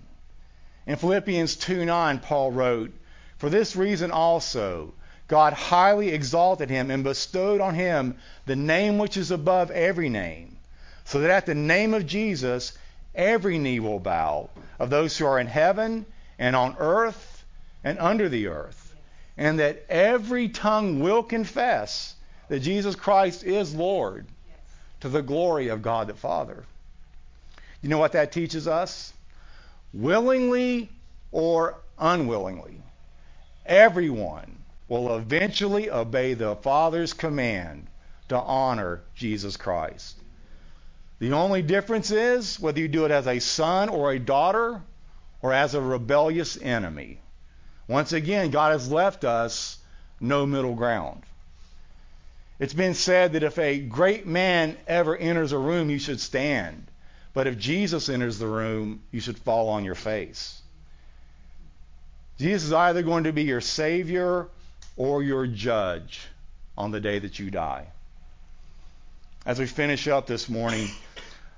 In 0.86 0.96
Philippians 0.96 1.56
2:9 1.56 2.20
Paul 2.20 2.52
wrote, 2.52 2.94
"For 3.40 3.50
this 3.50 3.76
reason 3.76 4.12
also 4.12 4.94
God 5.28 5.54
highly 5.54 6.10
exalted 6.10 6.70
him 6.70 6.92
and 6.92 7.04
bestowed 7.04 7.60
on 7.60 7.74
him 7.74 8.18
the 8.46 8.56
name 8.56 8.98
which 8.98 9.18
is 9.18 9.32
above 9.32 9.72
every 9.72 10.10
name, 10.10 10.58
so 11.06 11.22
that 11.22 11.32
at 11.32 11.46
the 11.46 11.56
name 11.56 11.94
of 11.94 12.06
Jesus 12.06 12.74
every 13.16 13.58
knee 13.58 13.80
will 13.80 14.00
bow 14.00 14.50
of 14.78 14.90
those 14.90 15.18
who 15.18 15.26
are 15.26 15.40
in 15.40 15.48
heaven 15.48 16.06
and 16.38 16.56
on 16.56 16.76
earth 16.78 17.44
and 17.84 17.98
under 17.98 18.30
the 18.30 18.48
earth, 18.48 18.94
and 19.38 19.60
that 19.60 19.86
every 19.90 20.50
tongue 20.50 21.00
will 21.00 21.24
confess 21.24 22.16
that 22.50 22.60
Jesus 22.60 22.96
Christ 22.96 23.44
is 23.44 23.74
Lord 23.74 24.28
to 25.00 25.10
the 25.10 25.24
glory 25.24 25.70
of 25.70 25.82
God 25.82 26.08
the 26.08 26.14
Father. 26.14 26.66
You 27.82 27.90
know 27.90 27.98
what 27.98 28.12
that 28.12 28.32
teaches 28.32 28.68
us? 28.68 29.14
Willingly 29.94 30.90
or 31.32 31.80
unwillingly, 31.98 32.82
everyone 33.66 34.58
will 34.88 35.16
eventually 35.16 35.90
obey 35.90 36.34
the 36.34 36.56
Father's 36.58 37.14
command 37.14 37.88
to 38.30 38.38
honor 38.38 39.02
Jesus 39.16 39.58
Christ. 39.58 40.18
The 41.20 41.34
only 41.34 41.62
difference 41.62 42.12
is 42.12 42.60
whether 42.60 42.80
you 42.80 42.88
do 42.88 43.06
it 43.06 43.12
as 43.12 43.28
a 43.28 43.40
son 43.40 43.90
or 43.90 44.12
a 44.12 44.20
daughter 44.20 44.82
or 45.42 45.54
as 45.54 45.74
a 45.74 45.82
rebellious 45.82 46.58
enemy. 46.62 47.20
Once 47.88 48.14
again, 48.14 48.52
God 48.52 48.72
has 48.74 48.92
left 48.92 49.24
us 49.24 49.78
no 50.20 50.46
middle 50.46 50.76
ground. 50.76 51.24
It's 52.60 52.74
been 52.74 52.94
said 52.94 53.34
that 53.34 53.44
if 53.44 53.58
a 53.58 53.80
great 53.80 54.28
man 54.28 54.78
ever 54.88 55.18
enters 55.18 55.52
a 55.52 55.58
room, 55.58 55.90
you 55.90 55.98
should 55.98 56.20
stand. 56.20 56.91
But 57.34 57.48
if 57.48 57.58
Jesus 57.58 58.10
enters 58.10 58.40
the 58.40 58.48
room, 58.48 59.02
you 59.12 59.22
should 59.22 59.38
fall 59.38 59.70
on 59.70 59.86
your 59.86 59.96
face. 59.96 60.62
Jesus 62.38 62.68
is 62.68 62.74
either 62.74 63.04
going 63.04 63.26
to 63.26 63.32
be 63.32 63.44
your 63.44 63.62
Savior 63.62 64.48
or 64.98 65.24
your 65.24 65.48
judge 65.48 66.22
on 66.78 66.92
the 66.92 67.00
day 67.00 67.20
that 67.20 67.40
you 67.40 67.52
die. 67.52 67.88
As 69.46 69.60
we 69.60 69.66
finish 69.66 70.08
up 70.08 70.28
this 70.28 70.50
morning, 70.50 70.90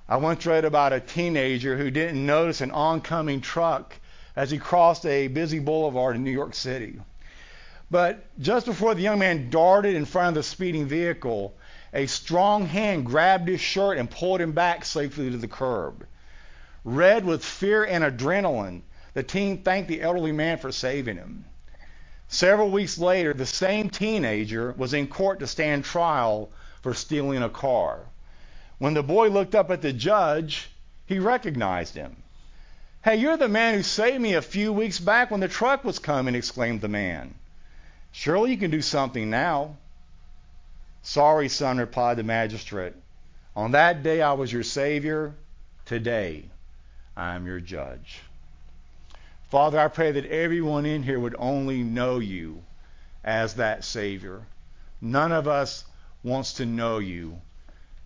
I 0.07 0.17
once 0.17 0.45
read 0.45 0.65
about 0.65 0.93
a 0.93 0.99
teenager 0.99 1.77
who 1.77 1.89
didn't 1.89 2.25
notice 2.25 2.61
an 2.61 2.71
oncoming 2.71 3.41
truck 3.41 3.95
as 4.35 4.51
he 4.51 4.57
crossed 4.57 5.05
a 5.05 5.27
busy 5.27 5.59
boulevard 5.59 6.15
in 6.15 6.23
New 6.23 6.31
York 6.31 6.53
City. 6.53 6.99
But 7.89 8.25
just 8.39 8.65
before 8.65 8.95
the 8.95 9.01
young 9.01 9.19
man 9.19 9.49
darted 9.49 9.95
in 9.95 10.05
front 10.05 10.29
of 10.29 10.33
the 10.35 10.43
speeding 10.43 10.87
vehicle, 10.87 11.55
a 11.93 12.07
strong 12.07 12.65
hand 12.65 13.05
grabbed 13.05 13.47
his 13.47 13.61
shirt 13.61 13.97
and 13.97 14.09
pulled 14.09 14.41
him 14.41 14.51
back 14.51 14.83
safely 14.83 15.29
to 15.29 15.37
the 15.37 15.47
curb. 15.47 16.05
Red 16.83 17.25
with 17.25 17.45
fear 17.45 17.83
and 17.83 18.03
adrenaline, 18.03 18.81
the 19.13 19.23
teen 19.23 19.61
thanked 19.61 19.87
the 19.87 20.01
elderly 20.01 20.31
man 20.31 20.57
for 20.57 20.71
saving 20.71 21.17
him. 21.17 21.45
Several 22.27 22.71
weeks 22.71 22.97
later, 22.97 23.33
the 23.33 23.45
same 23.45 23.89
teenager 23.89 24.73
was 24.75 24.93
in 24.93 25.07
court 25.07 25.39
to 25.39 25.47
stand 25.47 25.85
trial 25.85 26.49
for 26.81 26.93
stealing 26.93 27.43
a 27.43 27.49
car. 27.49 27.99
When 28.79 28.95
the 28.95 29.03
boy 29.03 29.29
looked 29.29 29.53
up 29.53 29.69
at 29.69 29.81
the 29.81 29.93
judge, 29.93 30.69
he 31.05 31.19
recognized 31.19 31.93
him. 31.93 32.17
Hey, 33.03 33.17
you're 33.17 33.37
the 33.37 33.47
man 33.47 33.75
who 33.75 33.83
saved 33.83 34.21
me 34.21 34.33
a 34.33 34.41
few 34.41 34.73
weeks 34.73 34.99
back 34.99 35.29
when 35.29 35.41
the 35.41 35.47
truck 35.47 35.83
was 35.83 35.99
coming, 35.99 36.35
exclaimed 36.35 36.81
the 36.81 36.87
man. 36.87 37.35
Surely 38.11 38.51
you 38.51 38.57
can 38.57 38.71
do 38.71 38.81
something 38.81 39.29
now. 39.29 39.77
Sorry, 41.05 41.49
son, 41.49 41.79
replied 41.79 42.15
the 42.15 42.23
magistrate. 42.23 42.93
On 43.57 43.71
that 43.71 44.03
day 44.03 44.21
I 44.21 44.33
was 44.33 44.53
your 44.53 44.63
Savior. 44.63 45.35
Today 45.85 46.45
I 47.17 47.35
am 47.35 47.45
your 47.45 47.59
judge. 47.59 48.21
Father, 49.49 49.79
I 49.79 49.89
pray 49.89 50.13
that 50.13 50.25
everyone 50.25 50.85
in 50.85 51.03
here 51.03 51.19
would 51.19 51.35
only 51.37 51.83
know 51.83 52.19
you 52.19 52.63
as 53.21 53.55
that 53.55 53.83
Savior. 53.83 54.43
None 55.01 55.33
of 55.33 55.45
us 55.45 55.83
wants 56.23 56.53
to 56.53 56.65
know 56.65 56.99
you 56.99 57.41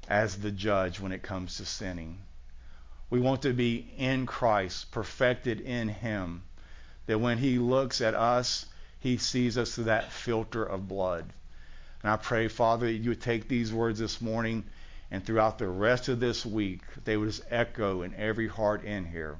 as 0.10 0.38
the 0.38 0.52
judge 0.52 1.00
when 1.00 1.12
it 1.12 1.22
comes 1.22 1.58
to 1.58 1.66
sinning. 1.66 2.18
We 3.12 3.20
want 3.20 3.44
to 3.44 3.54
be 3.54 3.94
in 3.98 4.26
Christ, 4.26 4.92
perfected 4.92 5.62
in 5.62 5.88
Him, 5.88 6.42
that 7.06 7.20
when 7.20 7.38
He 7.38 7.60
looks 7.60 8.02
at 8.02 8.16
us, 8.16 8.66
He 9.00 9.18
sees 9.18 9.56
us 9.56 9.76
through 9.76 9.84
that 9.84 10.12
filter 10.12 10.64
of 10.64 10.88
blood. 10.88 11.32
And 12.04 12.12
I 12.12 12.18
pray, 12.18 12.48
Father, 12.48 12.88
that 12.88 12.94
you 12.94 13.12
would 13.12 13.22
take 13.22 13.48
these 13.48 13.74
words 13.74 14.00
this 14.00 14.22
morning 14.22 14.64
and 15.10 15.26
throughout 15.26 15.58
the 15.58 15.68
rest 15.68 16.10
of 16.10 16.20
this 16.20 16.46
week, 16.46 16.82
they 17.06 17.16
would 17.16 17.30
just 17.30 17.44
echo 17.50 18.02
in 18.02 18.14
every 18.16 18.48
heart 18.48 18.84
in 18.84 19.06
here. 19.06 19.38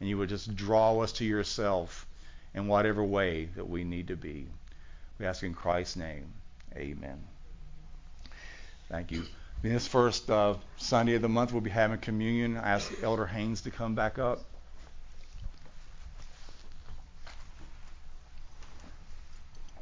And 0.00 0.08
you 0.08 0.18
would 0.18 0.28
just 0.28 0.54
draw 0.54 1.00
us 1.00 1.12
to 1.12 1.24
yourself 1.24 2.06
in 2.54 2.68
whatever 2.68 3.02
way 3.02 3.46
that 3.56 3.68
we 3.68 3.84
need 3.84 4.08
to 4.08 4.16
be. 4.16 4.46
We 5.18 5.26
ask 5.26 5.42
in 5.42 5.54
Christ's 5.54 5.96
name. 5.96 6.32
Amen. 6.76 7.18
Thank 8.88 9.10
you. 9.10 9.24
This 9.62 9.88
first 9.88 10.30
uh, 10.30 10.54
Sunday 10.76 11.14
of 11.14 11.22
the 11.22 11.28
month, 11.28 11.52
we'll 11.52 11.60
be 11.60 11.70
having 11.70 11.98
communion. 11.98 12.56
I 12.56 12.70
ask 12.70 12.92
Elder 13.02 13.26
Haynes 13.26 13.62
to 13.62 13.70
come 13.70 13.94
back 13.94 14.18
up. 14.18 14.44